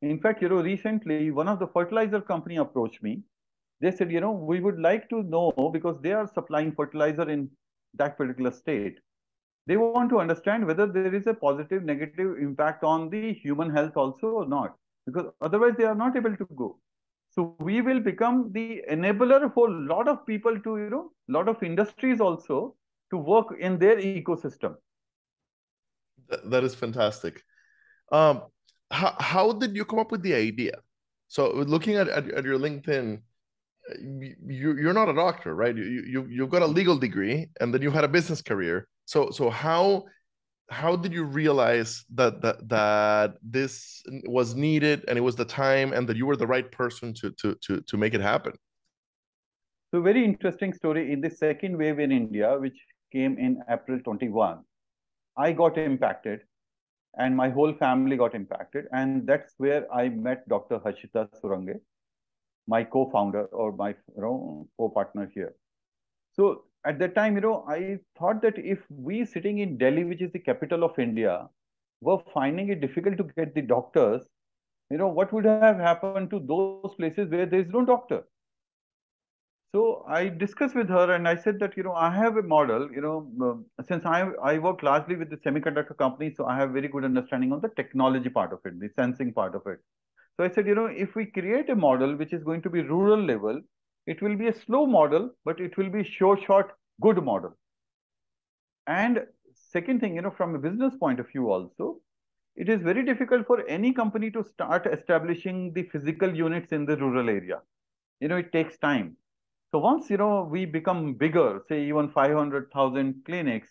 In 0.00 0.20
fact, 0.20 0.40
you 0.40 0.48
know, 0.48 0.62
recently 0.62 1.30
one 1.32 1.48
of 1.48 1.58
the 1.58 1.66
fertilizer 1.66 2.20
company 2.20 2.56
approached 2.56 3.02
me. 3.02 3.22
They 3.80 3.90
said, 3.90 4.10
you 4.10 4.20
know, 4.20 4.32
we 4.32 4.60
would 4.60 4.78
like 4.78 5.08
to 5.10 5.22
know 5.24 5.52
because 5.72 6.00
they 6.00 6.12
are 6.12 6.30
supplying 6.32 6.72
fertilizer 6.72 7.28
in 7.28 7.50
that 7.94 8.16
particular 8.16 8.52
state. 8.52 8.98
They 9.68 9.76
want 9.76 10.08
to 10.10 10.18
understand 10.18 10.66
whether 10.66 10.86
there 10.86 11.14
is 11.14 11.26
a 11.26 11.34
positive, 11.34 11.84
negative 11.84 12.38
impact 12.40 12.84
on 12.84 13.10
the 13.10 13.34
human 13.34 13.70
health 13.70 13.96
also 13.96 14.28
or 14.28 14.46
not, 14.46 14.76
because 15.06 15.26
otherwise 15.42 15.74
they 15.76 15.84
are 15.84 15.94
not 15.94 16.16
able 16.16 16.34
to 16.36 16.46
go. 16.56 16.78
So 17.30 17.54
we 17.60 17.82
will 17.82 18.00
become 18.00 18.50
the 18.52 18.82
enabler 18.90 19.52
for 19.52 19.68
a 19.68 19.80
lot 19.92 20.08
of 20.08 20.24
people 20.24 20.58
to, 20.58 20.78
you 20.78 20.88
know, 20.88 21.12
a 21.28 21.32
lot 21.32 21.48
of 21.48 21.62
industries 21.62 22.18
also 22.18 22.76
to 23.10 23.18
work 23.18 23.48
in 23.60 23.78
their 23.78 23.98
ecosystem. 23.98 24.76
That 26.44 26.64
is 26.64 26.74
fantastic. 26.74 27.42
Um, 28.10 28.42
how, 28.90 29.14
how 29.20 29.52
did 29.52 29.76
you 29.76 29.84
come 29.84 29.98
up 29.98 30.10
with 30.10 30.22
the 30.22 30.34
idea? 30.34 30.80
So 31.28 31.50
looking 31.52 31.96
at, 31.96 32.08
at, 32.08 32.30
at 32.30 32.44
your 32.44 32.58
LinkedIn, 32.58 33.20
you, 34.00 34.76
you're 34.80 34.94
not 34.94 35.10
a 35.10 35.14
doctor, 35.14 35.54
right? 35.54 35.76
You, 35.76 35.84
you, 35.84 36.26
you've 36.30 36.50
got 36.50 36.62
a 36.62 36.66
legal 36.66 36.96
degree 36.96 37.48
and 37.60 37.74
then 37.74 37.82
you 37.82 37.90
had 37.90 38.04
a 38.04 38.08
business 38.08 38.40
career. 38.40 38.88
So, 39.08 39.30
so 39.30 39.48
how, 39.48 40.04
how 40.70 40.94
did 40.94 41.14
you 41.14 41.24
realize 41.24 42.04
that, 42.14 42.42
that, 42.42 42.68
that 42.68 43.36
this 43.42 44.02
was 44.26 44.54
needed 44.54 45.06
and 45.08 45.16
it 45.16 45.22
was 45.22 45.34
the 45.34 45.46
time 45.46 45.94
and 45.94 46.06
that 46.08 46.18
you 46.18 46.26
were 46.26 46.36
the 46.36 46.46
right 46.46 46.70
person 46.70 47.14
to, 47.14 47.30
to, 47.40 47.54
to, 47.62 47.80
to 47.80 47.96
make 47.96 48.12
it 48.12 48.20
happen? 48.20 48.52
So 49.94 50.02
very 50.02 50.22
interesting 50.22 50.74
story 50.74 51.10
in 51.10 51.22
the 51.22 51.30
second 51.30 51.78
wave 51.78 51.98
in 51.98 52.12
India, 52.12 52.58
which 52.58 52.78
came 53.10 53.38
in 53.38 53.62
April 53.70 53.98
21. 54.04 54.58
I 55.38 55.52
got 55.52 55.78
impacted 55.78 56.40
and 57.16 57.34
my 57.34 57.48
whole 57.48 57.72
family 57.72 58.18
got 58.18 58.34
impacted. 58.34 58.88
And 58.92 59.26
that's 59.26 59.54
where 59.56 59.90
I 59.90 60.10
met 60.10 60.46
Dr. 60.50 60.80
Harshita 60.80 61.30
Surange, 61.42 61.80
my 62.66 62.84
co-founder 62.84 63.44
or 63.46 63.72
my 63.72 63.88
you 64.14 64.20
know 64.20 64.68
co-partner 64.78 65.30
here. 65.34 65.54
So 66.34 66.64
at 66.86 66.98
that 66.98 67.14
time, 67.14 67.34
you 67.34 67.40
know, 67.40 67.64
I 67.68 67.98
thought 68.18 68.42
that 68.42 68.58
if 68.58 68.78
we 68.88 69.24
sitting 69.24 69.58
in 69.58 69.78
Delhi, 69.78 70.04
which 70.04 70.22
is 70.22 70.32
the 70.32 70.38
capital 70.38 70.84
of 70.84 70.98
India, 70.98 71.48
were 72.00 72.18
finding 72.32 72.68
it 72.68 72.80
difficult 72.80 73.18
to 73.18 73.24
get 73.36 73.54
the 73.54 73.62
doctors, 73.62 74.22
you 74.90 74.98
know, 74.98 75.08
what 75.08 75.32
would 75.32 75.44
have 75.44 75.78
happened 75.78 76.30
to 76.30 76.40
those 76.40 76.94
places 76.94 77.28
where 77.28 77.46
there 77.46 77.60
is 77.60 77.68
no 77.68 77.84
doctor? 77.84 78.22
So 79.74 80.04
I 80.08 80.28
discussed 80.28 80.74
with 80.74 80.88
her 80.88 81.12
and 81.12 81.28
I 81.28 81.36
said 81.36 81.58
that, 81.58 81.76
you 81.76 81.82
know, 81.82 81.92
I 81.92 82.10
have 82.10 82.38
a 82.38 82.42
model, 82.42 82.88
you 82.90 83.02
know, 83.02 83.30
uh, 83.78 83.82
since 83.82 84.06
I, 84.06 84.30
I 84.42 84.58
work 84.58 84.82
largely 84.82 85.16
with 85.16 85.28
the 85.28 85.36
semiconductor 85.36 85.96
company, 85.98 86.32
so 86.34 86.46
I 86.46 86.56
have 86.56 86.70
very 86.70 86.88
good 86.88 87.04
understanding 87.04 87.52
on 87.52 87.60
the 87.60 87.68
technology 87.68 88.30
part 88.30 88.52
of 88.54 88.60
it, 88.64 88.80
the 88.80 88.88
sensing 88.98 89.32
part 89.32 89.54
of 89.54 89.66
it. 89.66 89.80
So 90.36 90.44
I 90.44 90.50
said, 90.50 90.66
you 90.66 90.74
know, 90.74 90.86
if 90.86 91.14
we 91.14 91.26
create 91.26 91.68
a 91.68 91.76
model 91.76 92.16
which 92.16 92.32
is 92.32 92.42
going 92.44 92.62
to 92.62 92.70
be 92.70 92.80
rural 92.80 93.22
level, 93.22 93.60
it 94.08 94.22
will 94.22 94.36
be 94.36 94.48
a 94.48 94.54
slow 94.54 94.86
model, 94.86 95.30
but 95.44 95.60
it 95.60 95.76
will 95.76 95.90
be 95.90 96.02
short, 96.02 96.42
short, 96.42 96.72
good 97.00 97.22
model. 97.22 97.56
And 98.86 99.26
second 99.54 100.00
thing, 100.00 100.16
you 100.16 100.22
know, 100.22 100.30
from 100.30 100.54
a 100.54 100.58
business 100.58 100.94
point 100.96 101.20
of 101.20 101.28
view 101.28 101.50
also, 101.52 102.00
it 102.56 102.68
is 102.68 102.82
very 102.82 103.04
difficult 103.04 103.46
for 103.46 103.64
any 103.68 103.92
company 103.92 104.30
to 104.32 104.42
start 104.42 104.86
establishing 104.86 105.72
the 105.74 105.84
physical 105.84 106.34
units 106.34 106.72
in 106.72 106.86
the 106.86 106.96
rural 106.96 107.28
area. 107.28 107.60
You 108.20 108.28
know, 108.28 108.36
it 108.36 108.50
takes 108.50 108.78
time 108.78 109.16
so 109.70 109.78
once, 109.78 110.08
you 110.08 110.16
know, 110.16 110.48
we 110.50 110.64
become 110.64 111.14
bigger, 111.14 111.62
say 111.68 111.84
even 111.84 112.08
500,000 112.08 113.22
clinics, 113.26 113.68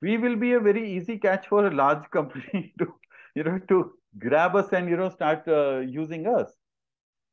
we 0.00 0.16
will 0.18 0.36
be 0.36 0.52
a 0.52 0.60
very 0.60 0.96
easy 0.96 1.18
catch 1.18 1.48
for 1.48 1.66
a 1.66 1.74
large 1.74 2.08
company 2.12 2.72
to, 2.78 2.94
you 3.34 3.42
know, 3.42 3.58
to 3.68 3.92
grab 4.18 4.54
us 4.54 4.72
and, 4.72 4.88
you 4.88 4.96
know, 4.96 5.08
start 5.08 5.46
uh, 5.48 5.78
using 5.80 6.26
us. 6.26 6.52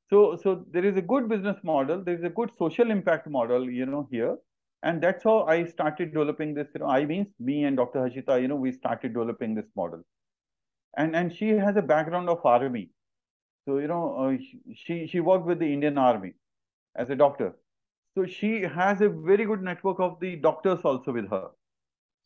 So, 0.09 0.37
so 0.41 0.65
there 0.71 0.85
is 0.85 0.95
a 0.95 1.01
good 1.01 1.27
business 1.27 1.57
model. 1.63 2.03
There 2.03 2.15
is 2.15 2.23
a 2.23 2.29
good 2.29 2.51
social 2.57 2.91
impact 2.91 3.29
model, 3.29 3.69
you 3.69 3.85
know, 3.85 4.07
here. 4.11 4.37
And 4.83 5.01
that's 5.01 5.23
how 5.23 5.43
I 5.45 5.65
started 5.65 6.13
developing 6.13 6.53
this, 6.53 6.67
you 6.73 6.81
know, 6.81 6.87
I 6.87 7.03
means 7.05 7.27
me 7.39 7.63
and 7.63 7.75
Dr. 7.75 7.99
Harshita, 7.99 8.41
you 8.41 8.47
know, 8.47 8.55
we 8.55 8.71
started 8.71 9.13
developing 9.13 9.55
this 9.55 9.65
model. 9.75 10.03
And, 10.95 11.15
and 11.15 11.33
she 11.33 11.49
has 11.49 11.75
a 11.77 11.81
background 11.81 12.29
of 12.29 12.45
army. 12.45 12.91
So, 13.67 13.79
you 13.79 13.87
know, 13.87 14.15
uh, 14.15 14.37
she, 14.73 15.07
she 15.07 15.19
worked 15.19 15.45
with 15.45 15.59
the 15.59 15.71
Indian 15.71 15.97
army 15.97 16.33
as 16.95 17.09
a 17.09 17.15
doctor. 17.15 17.53
So 18.15 18.25
she 18.25 18.61
has 18.61 19.01
a 19.01 19.09
very 19.09 19.45
good 19.45 19.61
network 19.61 19.99
of 19.99 20.19
the 20.19 20.37
doctors 20.37 20.81
also 20.81 21.11
with 21.11 21.29
her. 21.29 21.49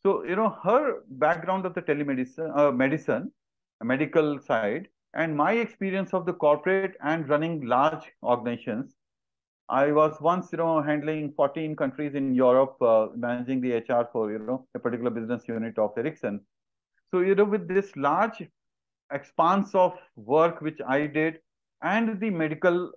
So, 0.04 0.24
you 0.24 0.36
know, 0.36 0.56
her 0.62 1.00
background 1.08 1.66
of 1.66 1.74
the 1.74 1.82
telemedicine, 1.82 2.56
uh, 2.56 2.70
medicine, 2.70 3.32
medical 3.82 4.38
side, 4.40 4.88
and 5.14 5.36
my 5.36 5.52
experience 5.52 6.14
of 6.14 6.26
the 6.26 6.32
corporate 6.32 6.96
and 7.02 7.28
running 7.28 7.66
large 7.66 8.12
organizations. 8.22 8.94
I 9.68 9.92
was 9.92 10.20
once, 10.20 10.48
you 10.52 10.58
know, 10.58 10.82
handling 10.82 11.32
14 11.34 11.76
countries 11.76 12.14
in 12.14 12.34
Europe, 12.34 12.76
uh, 12.82 13.08
managing 13.16 13.60
the 13.60 13.74
HR 13.74 14.08
for, 14.12 14.30
you 14.30 14.38
know, 14.38 14.66
a 14.74 14.78
particular 14.78 15.10
business 15.10 15.48
unit 15.48 15.78
of 15.78 15.92
Ericsson. 15.96 16.40
So, 17.10 17.20
you 17.20 17.34
know, 17.34 17.44
with 17.44 17.68
this 17.68 17.94
large 17.96 18.42
expanse 19.12 19.74
of 19.74 19.96
work 20.16 20.60
which 20.60 20.80
I 20.86 21.06
did 21.06 21.38
and 21.82 22.20
the 22.20 22.30
medical 22.30 22.92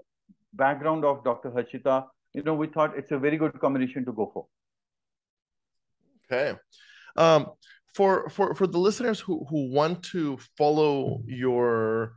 background 0.53 1.05
of 1.05 1.23
Dr. 1.23 1.51
Harshita, 1.51 2.07
you 2.33 2.43
know, 2.43 2.53
we 2.53 2.67
thought 2.67 2.97
it's 2.97 3.11
a 3.11 3.19
very 3.19 3.37
good 3.37 3.59
combination 3.59 4.05
to 4.05 4.11
go 4.11 4.31
for. 4.33 4.45
Okay. 6.31 6.57
Um, 7.15 7.51
for 7.95 8.29
for 8.29 8.53
for 8.53 8.67
the 8.67 8.77
listeners 8.77 9.19
who 9.19 9.45
who 9.49 9.71
want 9.71 10.03
to 10.03 10.37
follow 10.57 11.21
your 11.25 12.15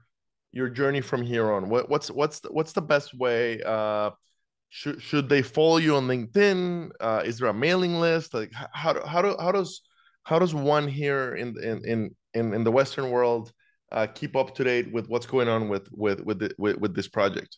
your 0.53 0.69
journey 0.69 1.01
from 1.01 1.23
here 1.23 1.53
on, 1.53 1.69
what 1.69 1.89
what's 1.89 2.11
what's 2.11 2.41
the, 2.41 2.49
what's 2.53 2.73
the 2.73 2.83
best 2.83 3.17
way? 3.17 3.63
Uh, 3.63 4.11
should 4.71 5.01
should 5.01 5.29
they 5.29 5.41
follow 5.43 5.77
you 5.77 5.95
on 5.95 6.09
LinkedIn? 6.09 6.91
Uh, 7.01 7.23
is 7.25 7.39
there 7.39 7.49
a 7.49 7.55
mailing 7.55 8.01
list? 8.01 8.35
Like 8.35 8.53
how 8.73 8.93
do, 8.93 9.01
how 9.07 9.23
do 9.23 9.37
how 9.39 9.53
does 9.53 9.83
how 10.25 10.39
does 10.39 10.55
one 10.55 10.89
here 10.89 11.37
in 11.37 11.55
in 11.63 12.11
in 12.35 12.55
in 12.55 12.65
the 12.65 12.73
Western 12.73 13.11
world 13.11 13.53
uh, 13.93 14.07
keep 14.07 14.37
up 14.37 14.55
to 14.57 14.65
date 14.65 14.93
with 14.93 15.09
what's 15.09 15.27
going 15.27 15.49
on 15.49 15.69
with 15.69 15.89
with 15.93 16.21
with 16.23 16.41
the, 16.41 16.51
with, 16.59 16.77
with 16.79 16.95
this 16.95 17.09
project? 17.09 17.57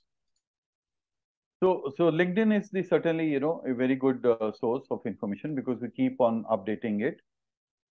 So, 1.63 1.93
so 1.97 2.11
LinkedIn 2.11 2.59
is 2.59 2.71
the 2.71 2.83
certainly 2.83 3.29
you 3.29 3.41
know 3.41 3.63
a 3.67 3.75
very 3.75 3.95
good 3.95 4.25
uh, 4.27 4.53
source 4.53 4.87
of 4.91 5.01
information 5.07 5.55
because 5.55 5.81
we 5.81 5.89
keep 5.91 6.21
on 6.21 6.45
updating 6.51 7.03
it. 7.03 7.21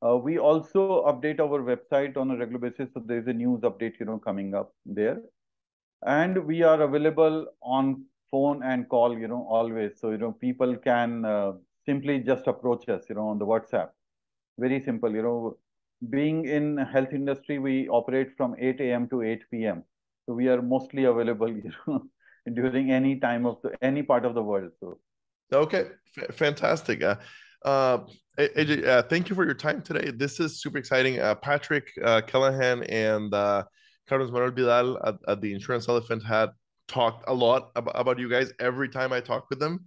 Uh, 0.06 0.16
we 0.16 0.38
also 0.38 1.04
update 1.06 1.40
our 1.40 1.60
website 1.62 2.16
on 2.16 2.32
a 2.32 2.38
regular 2.38 2.60
basis, 2.60 2.90
so 2.94 3.02
there 3.06 3.18
is 3.18 3.28
a 3.28 3.34
news 3.34 3.62
update, 3.62 4.00
you 4.00 4.06
know, 4.06 4.18
coming 4.18 4.56
up 4.56 4.74
there, 4.86 5.22
and 6.06 6.38
we 6.46 6.64
are 6.64 6.82
available 6.82 7.48
on 7.62 8.06
phone 8.32 8.64
and 8.64 8.88
call, 8.88 9.18
you 9.18 9.28
know, 9.28 9.46
always. 9.50 10.00
So 10.00 10.12
you 10.12 10.18
know, 10.18 10.32
people 10.32 10.78
can 10.78 11.26
uh, 11.26 11.54
simply 11.86 12.20
just 12.20 12.48
approach 12.48 12.88
us, 12.88 13.04
you 13.10 13.16
know, 13.16 13.28
on 13.28 13.40
the 13.40 13.46
WhatsApp. 13.46 13.90
Very 14.58 14.82
simple, 14.82 15.12
you 15.12 15.22
know. 15.22 15.58
Being 16.10 16.46
in 16.46 16.78
health 16.78 17.12
industry, 17.12 17.60
we 17.60 17.90
operate 17.90 18.30
from 18.38 18.56
8 18.58 18.80
a.m. 18.80 19.10
to 19.10 19.22
8 19.22 19.44
p.m. 19.52 19.84
So 20.26 20.34
we 20.34 20.48
are 20.48 20.62
mostly 20.62 21.04
available, 21.04 21.50
you 21.66 21.72
know, 21.88 22.06
during 22.54 22.92
any 22.92 23.20
time 23.20 23.46
of 23.46 23.62
the 23.62 23.72
any 23.82 24.04
part 24.04 24.24
of 24.24 24.34
the 24.34 24.44
world. 24.44 24.72
So 24.80 25.00
okay, 25.52 25.88
F 26.18 26.36
fantastic. 26.36 27.04
Uh, 27.04 27.16
uh, 27.66 27.98
AJ, 28.40 28.88
uh, 28.88 29.04
thank 29.04 29.30
you 29.30 29.36
for 29.36 29.44
your 29.44 29.54
time 29.54 29.82
today. 29.82 30.12
This 30.12 30.40
is 30.40 30.62
super 30.62 30.78
exciting. 30.78 31.20
Uh, 31.20 31.36
Patrick 31.36 31.92
uh, 32.02 32.22
Kelahan 32.26 32.86
and 32.88 33.34
uh, 33.34 33.66
Carlos 34.08 34.32
Manuel 34.32 34.52
Vidal 34.52 34.98
at, 35.06 35.16
at, 35.28 35.42
the 35.42 35.54
Insurance 35.54 35.90
Elephant 35.90 36.24
had 36.24 36.52
talked 36.88 37.26
a 37.28 37.34
lot 37.34 37.72
about, 37.76 38.18
you 38.18 38.30
guys 38.30 38.54
every 38.62 38.88
time 38.88 39.12
I 39.12 39.20
talk 39.20 39.50
with 39.50 39.60
them. 39.60 39.84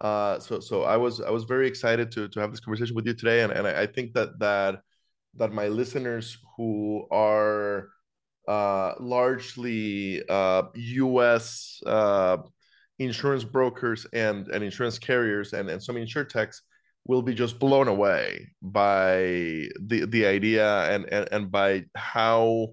Uh, 0.00 0.38
so 0.38 0.60
so 0.60 0.84
I 0.84 0.96
was 0.96 1.20
I 1.20 1.30
was 1.30 1.44
very 1.44 1.66
excited 1.66 2.12
to 2.12 2.28
to 2.28 2.40
have 2.40 2.52
this 2.52 2.60
conversation 2.60 2.94
with 2.94 3.06
you 3.06 3.14
today, 3.14 3.42
and 3.42 3.52
and 3.52 3.66
I 3.66 3.86
think 3.86 4.12
that 4.12 4.38
that 4.38 4.82
that 5.34 5.52
my 5.52 5.66
listeners 5.66 6.38
who 6.56 7.08
are 7.10 7.88
uh, 8.46 8.92
largely 9.00 10.22
U.S. 10.74 11.80
Insurance 12.98 13.44
brokers 13.44 14.06
and 14.12 14.46
and 14.48 14.62
insurance 14.62 14.98
carriers 14.98 15.54
and 15.54 15.68
and 15.68 15.82
some 15.82 15.96
insurtechs 15.96 16.60
will 17.06 17.22
be 17.22 17.34
just 17.34 17.58
blown 17.58 17.88
away 17.88 18.48
by 18.60 19.16
the 19.80 20.06
the 20.08 20.26
idea 20.26 20.90
and 20.90 21.04
and, 21.12 21.28
and 21.30 21.50
by 21.50 21.84
how 21.94 22.68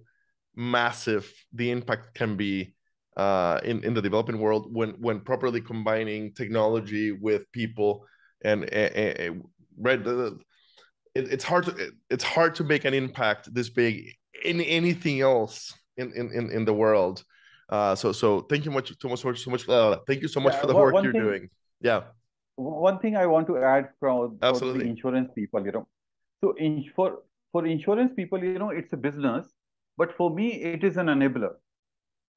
massive 0.55 1.31
the 1.53 1.71
impact 1.71 2.13
can 2.15 2.35
be 2.35 2.73
uh, 3.15 3.59
in 3.63 3.83
in 3.83 3.93
the 3.93 4.01
developing 4.01 4.39
world 4.39 4.67
when 4.71 4.91
when 4.99 5.19
properly 5.19 5.61
combining 5.61 6.33
technology 6.33 7.11
with 7.11 7.51
people 7.51 8.05
and, 8.43 8.63
and, 8.73 8.95
and 8.95 9.43
right? 9.77 9.99
It, 11.15 11.31
it's 11.31 11.43
hard 11.43 11.65
to 11.65 11.75
it, 11.75 11.93
it's 12.09 12.23
hard 12.23 12.55
to 12.55 12.63
make 12.63 12.85
an 12.85 12.93
impact 12.93 13.53
this 13.53 13.69
big 13.69 14.15
in 14.43 14.61
anything 14.61 15.21
else 15.21 15.73
in 15.97 16.11
in 16.11 16.49
in 16.49 16.65
the 16.65 16.73
world. 16.73 17.23
Uh, 17.69 17.95
so 17.95 18.11
so 18.11 18.41
thank 18.41 18.65
you 18.65 18.71
much 18.71 18.91
so 18.99 19.07
much 19.07 19.43
so 19.43 19.51
much 19.51 19.69
uh, 19.69 19.97
thank 20.07 20.21
you 20.21 20.27
so 20.27 20.39
much 20.39 20.53
yeah, 20.53 20.61
for 20.61 20.67
the 20.67 20.75
work 20.75 21.03
you're 21.03 21.13
thing, 21.13 21.21
doing. 21.21 21.49
Yeah 21.81 22.03
one 22.55 22.99
thing 22.99 23.15
I 23.15 23.25
want 23.25 23.47
to 23.47 23.57
add 23.57 23.89
from 23.99 24.37
the 24.39 24.81
insurance 24.81 25.31
people, 25.33 25.65
you 25.65 25.71
know, 25.71 25.87
so 26.41 26.53
in, 26.53 26.89
for 26.95 27.19
for 27.51 27.65
insurance 27.65 28.11
people, 28.15 28.43
you 28.43 28.59
know, 28.59 28.69
it's 28.69 28.93
a 28.93 28.97
business, 28.97 29.47
but 29.97 30.15
for 30.17 30.29
me, 30.29 30.61
it 30.61 30.83
is 30.83 30.97
an 30.97 31.07
enabler. 31.07 31.53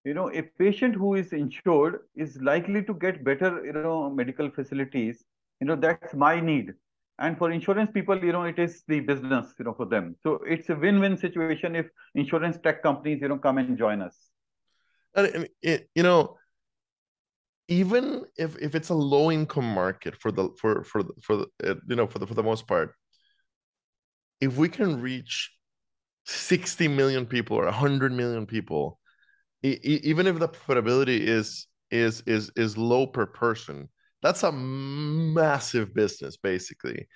You 0.05 0.14
know, 0.14 0.31
a 0.33 0.42
patient 0.42 0.94
who 0.94 1.14
is 1.14 1.33
insured 1.33 2.00
is 2.14 2.37
likely 2.40 2.85
to 2.85 2.94
get 2.94 3.24
better, 3.24 3.64
you 3.64 3.72
know, 3.72 4.09
medical 4.09 4.50
facilities. 4.50 5.24
You 5.61 5.66
know, 5.66 5.74
that's 5.74 6.14
my 6.14 6.38
need. 6.38 6.74
And 7.18 7.37
for 7.38 7.50
insurance 7.50 7.90
people, 7.92 8.22
you 8.22 8.31
know, 8.31 8.44
it 8.44 8.59
is 8.59 8.85
the 8.87 9.00
business, 9.00 9.55
you 9.59 9.64
know, 9.64 9.72
for 9.72 9.87
them. 9.87 10.14
So 10.22 10.40
it's 10.46 10.68
a 10.68 10.76
win-win 10.76 11.16
situation 11.16 11.74
if 11.74 11.87
insurance 12.14 12.59
tech 12.62 12.83
companies, 12.83 13.20
you 13.22 13.29
know, 13.29 13.38
come 13.38 13.59
and 13.59 13.76
join 13.79 14.02
us. 14.02 14.16
And 15.14 15.48
it, 15.62 15.88
you 15.94 16.02
know, 16.02 16.37
even 17.68 18.24
if 18.37 18.57
if 18.59 18.74
it's 18.74 18.90
a 18.90 18.94
low 18.94 19.31
income 19.31 19.68
market 19.68 20.16
for 20.16 20.31
the 20.31 20.50
for 20.61 20.85
for 20.85 21.02
for 21.22 21.37
the, 21.37 21.46
uh, 21.64 21.74
you 21.88 21.96
know 21.96 22.07
for 22.07 22.18
the 22.18 22.26
for 22.26 22.35
the 22.35 22.42
most 22.42 22.66
part 22.66 22.94
if 24.40 24.57
we 24.57 24.68
can 24.68 25.00
reach 25.00 25.52
60 26.26 26.88
million 26.88 27.26
people 27.26 27.57
or 27.57 27.64
100 27.64 28.12
million 28.12 28.46
people 28.46 28.98
e- 29.64 29.79
even 29.83 30.26
if 30.26 30.38
the 30.38 30.48
profitability 30.48 31.20
is 31.20 31.66
is 31.90 32.22
is 32.26 32.50
is 32.57 32.76
low 32.76 33.07
per 33.07 33.26
person 33.26 33.88
that's 34.22 34.42
a 34.42 34.52
massive 34.52 35.94
business 35.94 36.37
basically. 36.37 37.07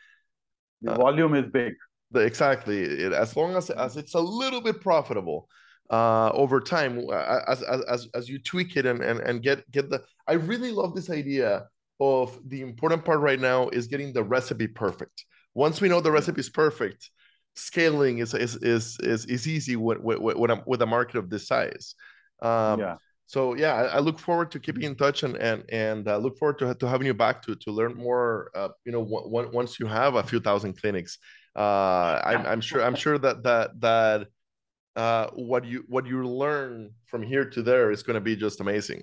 The 0.82 0.94
volume 0.94 1.34
uh, 1.34 1.38
is 1.38 1.46
big. 1.52 1.74
The, 2.12 2.20
exactly 2.20 2.82
it, 2.82 3.12
as 3.12 3.36
long 3.36 3.56
as 3.56 3.70
as 3.70 3.96
it's 3.96 4.14
a 4.14 4.20
little 4.20 4.60
bit 4.60 4.80
profitable 4.80 5.48
uh, 5.90 6.30
over 6.32 6.60
time 6.60 7.04
as, 7.48 7.62
as, 7.62 8.08
as 8.14 8.28
you 8.28 8.38
tweak 8.38 8.76
it 8.76 8.86
and, 8.86 9.02
and, 9.02 9.20
and 9.20 9.42
get, 9.42 9.68
get 9.70 9.90
the, 9.90 10.02
I 10.26 10.34
really 10.34 10.70
love 10.70 10.94
this 10.94 11.10
idea 11.10 11.66
of 12.00 12.38
the 12.48 12.62
important 12.62 13.04
part 13.04 13.20
right 13.20 13.40
now 13.40 13.68
is 13.68 13.86
getting 13.86 14.12
the 14.12 14.22
recipe 14.22 14.68
perfect. 14.68 15.24
Once 15.54 15.80
we 15.80 15.88
know 15.88 16.00
the 16.00 16.12
recipe 16.12 16.40
is 16.40 16.48
perfect, 16.48 17.10
scaling 17.54 18.18
is, 18.18 18.34
is, 18.34 18.56
is, 18.56 18.98
is, 19.00 19.26
is 19.26 19.48
easy 19.48 19.76
with, 19.76 19.98
with, 19.98 20.18
with, 20.18 20.60
with 20.66 20.82
a 20.82 20.86
market 20.86 21.16
of 21.16 21.28
this 21.28 21.48
size. 21.48 21.94
Um, 22.40 22.80
yeah. 22.80 22.96
So 23.26 23.54
yeah, 23.54 23.74
I, 23.74 23.82
I, 23.84 23.98
look 24.00 24.18
forward 24.18 24.50
to 24.50 24.58
keeping 24.58 24.82
in 24.82 24.96
touch 24.96 25.22
and 25.22 25.36
and 25.36 25.62
and 25.70 26.08
uh, 26.08 26.16
look 26.16 26.36
forward 26.36 26.58
to, 26.58 26.74
to 26.74 26.88
having 26.88 27.06
you 27.06 27.14
back 27.14 27.42
to 27.42 27.54
to 27.54 27.70
learn 27.70 27.94
more. 27.94 28.50
Uh, 28.56 28.70
you 28.84 28.90
know, 28.90 29.06
once 29.08 29.78
you 29.78 29.86
have 29.86 30.16
a 30.16 30.22
few 30.24 30.40
thousand 30.40 30.80
clinics, 30.80 31.16
uh, 31.54 32.20
I'm, 32.24 32.44
I'm 32.44 32.60
sure 32.60 32.82
I'm 32.82 32.96
sure 32.96 33.18
that 33.18 33.44
that 33.44 33.80
that 33.82 34.26
uh, 34.96 35.28
what 35.34 35.64
you 35.64 35.84
what 35.88 36.06
you 36.06 36.26
learn 36.26 36.90
from 37.06 37.22
here 37.22 37.44
to 37.44 37.62
there 37.62 37.90
is 37.90 38.02
going 38.02 38.14
to 38.14 38.20
be 38.20 38.36
just 38.36 38.60
amazing. 38.60 39.02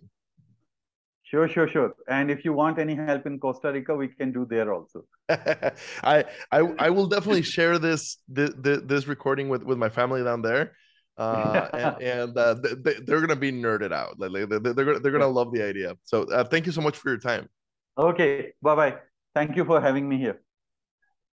Sure, 1.23 1.47
sure, 1.49 1.67
sure. 1.67 1.93
And 2.07 2.31
if 2.31 2.45
you 2.45 2.53
want 2.53 2.79
any 2.79 2.95
help 2.95 3.25
in 3.25 3.37
Costa 3.37 3.71
Rica, 3.71 3.93
we 3.93 4.07
can 4.07 4.31
do 4.31 4.45
there 4.49 4.73
also. 4.73 5.03
I, 5.29 6.23
I 6.51 6.59
I 6.79 6.89
will 6.89 7.07
definitely 7.07 7.41
share 7.41 7.77
this 7.79 8.17
this, 8.29 8.51
this 8.55 9.07
recording 9.07 9.49
with 9.49 9.63
with 9.63 9.77
my 9.77 9.89
family 9.89 10.23
down 10.23 10.41
there. 10.41 10.73
Uh, 11.17 11.67
and, 11.73 12.01
and 12.01 12.37
uh, 12.37 12.53
they, 12.53 12.93
they're 13.05 13.19
gonna 13.19 13.35
be 13.35 13.51
nerded 13.51 13.91
out. 13.91 14.17
Like, 14.19 14.47
they're, 14.47 14.59
they're 14.59 14.85
gonna 14.85 14.99
they're 14.99 15.11
gonna 15.11 15.27
love 15.27 15.51
the 15.51 15.63
idea. 15.63 15.95
So 16.03 16.23
uh, 16.31 16.45
thank 16.45 16.65
you 16.65 16.71
so 16.71 16.81
much 16.81 16.97
for 16.97 17.09
your 17.09 17.19
time. 17.19 17.49
Okay, 17.97 18.53
bye 18.61 18.75
bye. 18.75 18.95
Thank 19.35 19.57
you 19.57 19.65
for 19.65 19.81
having 19.81 20.07
me 20.07 20.17
here. 20.17 20.41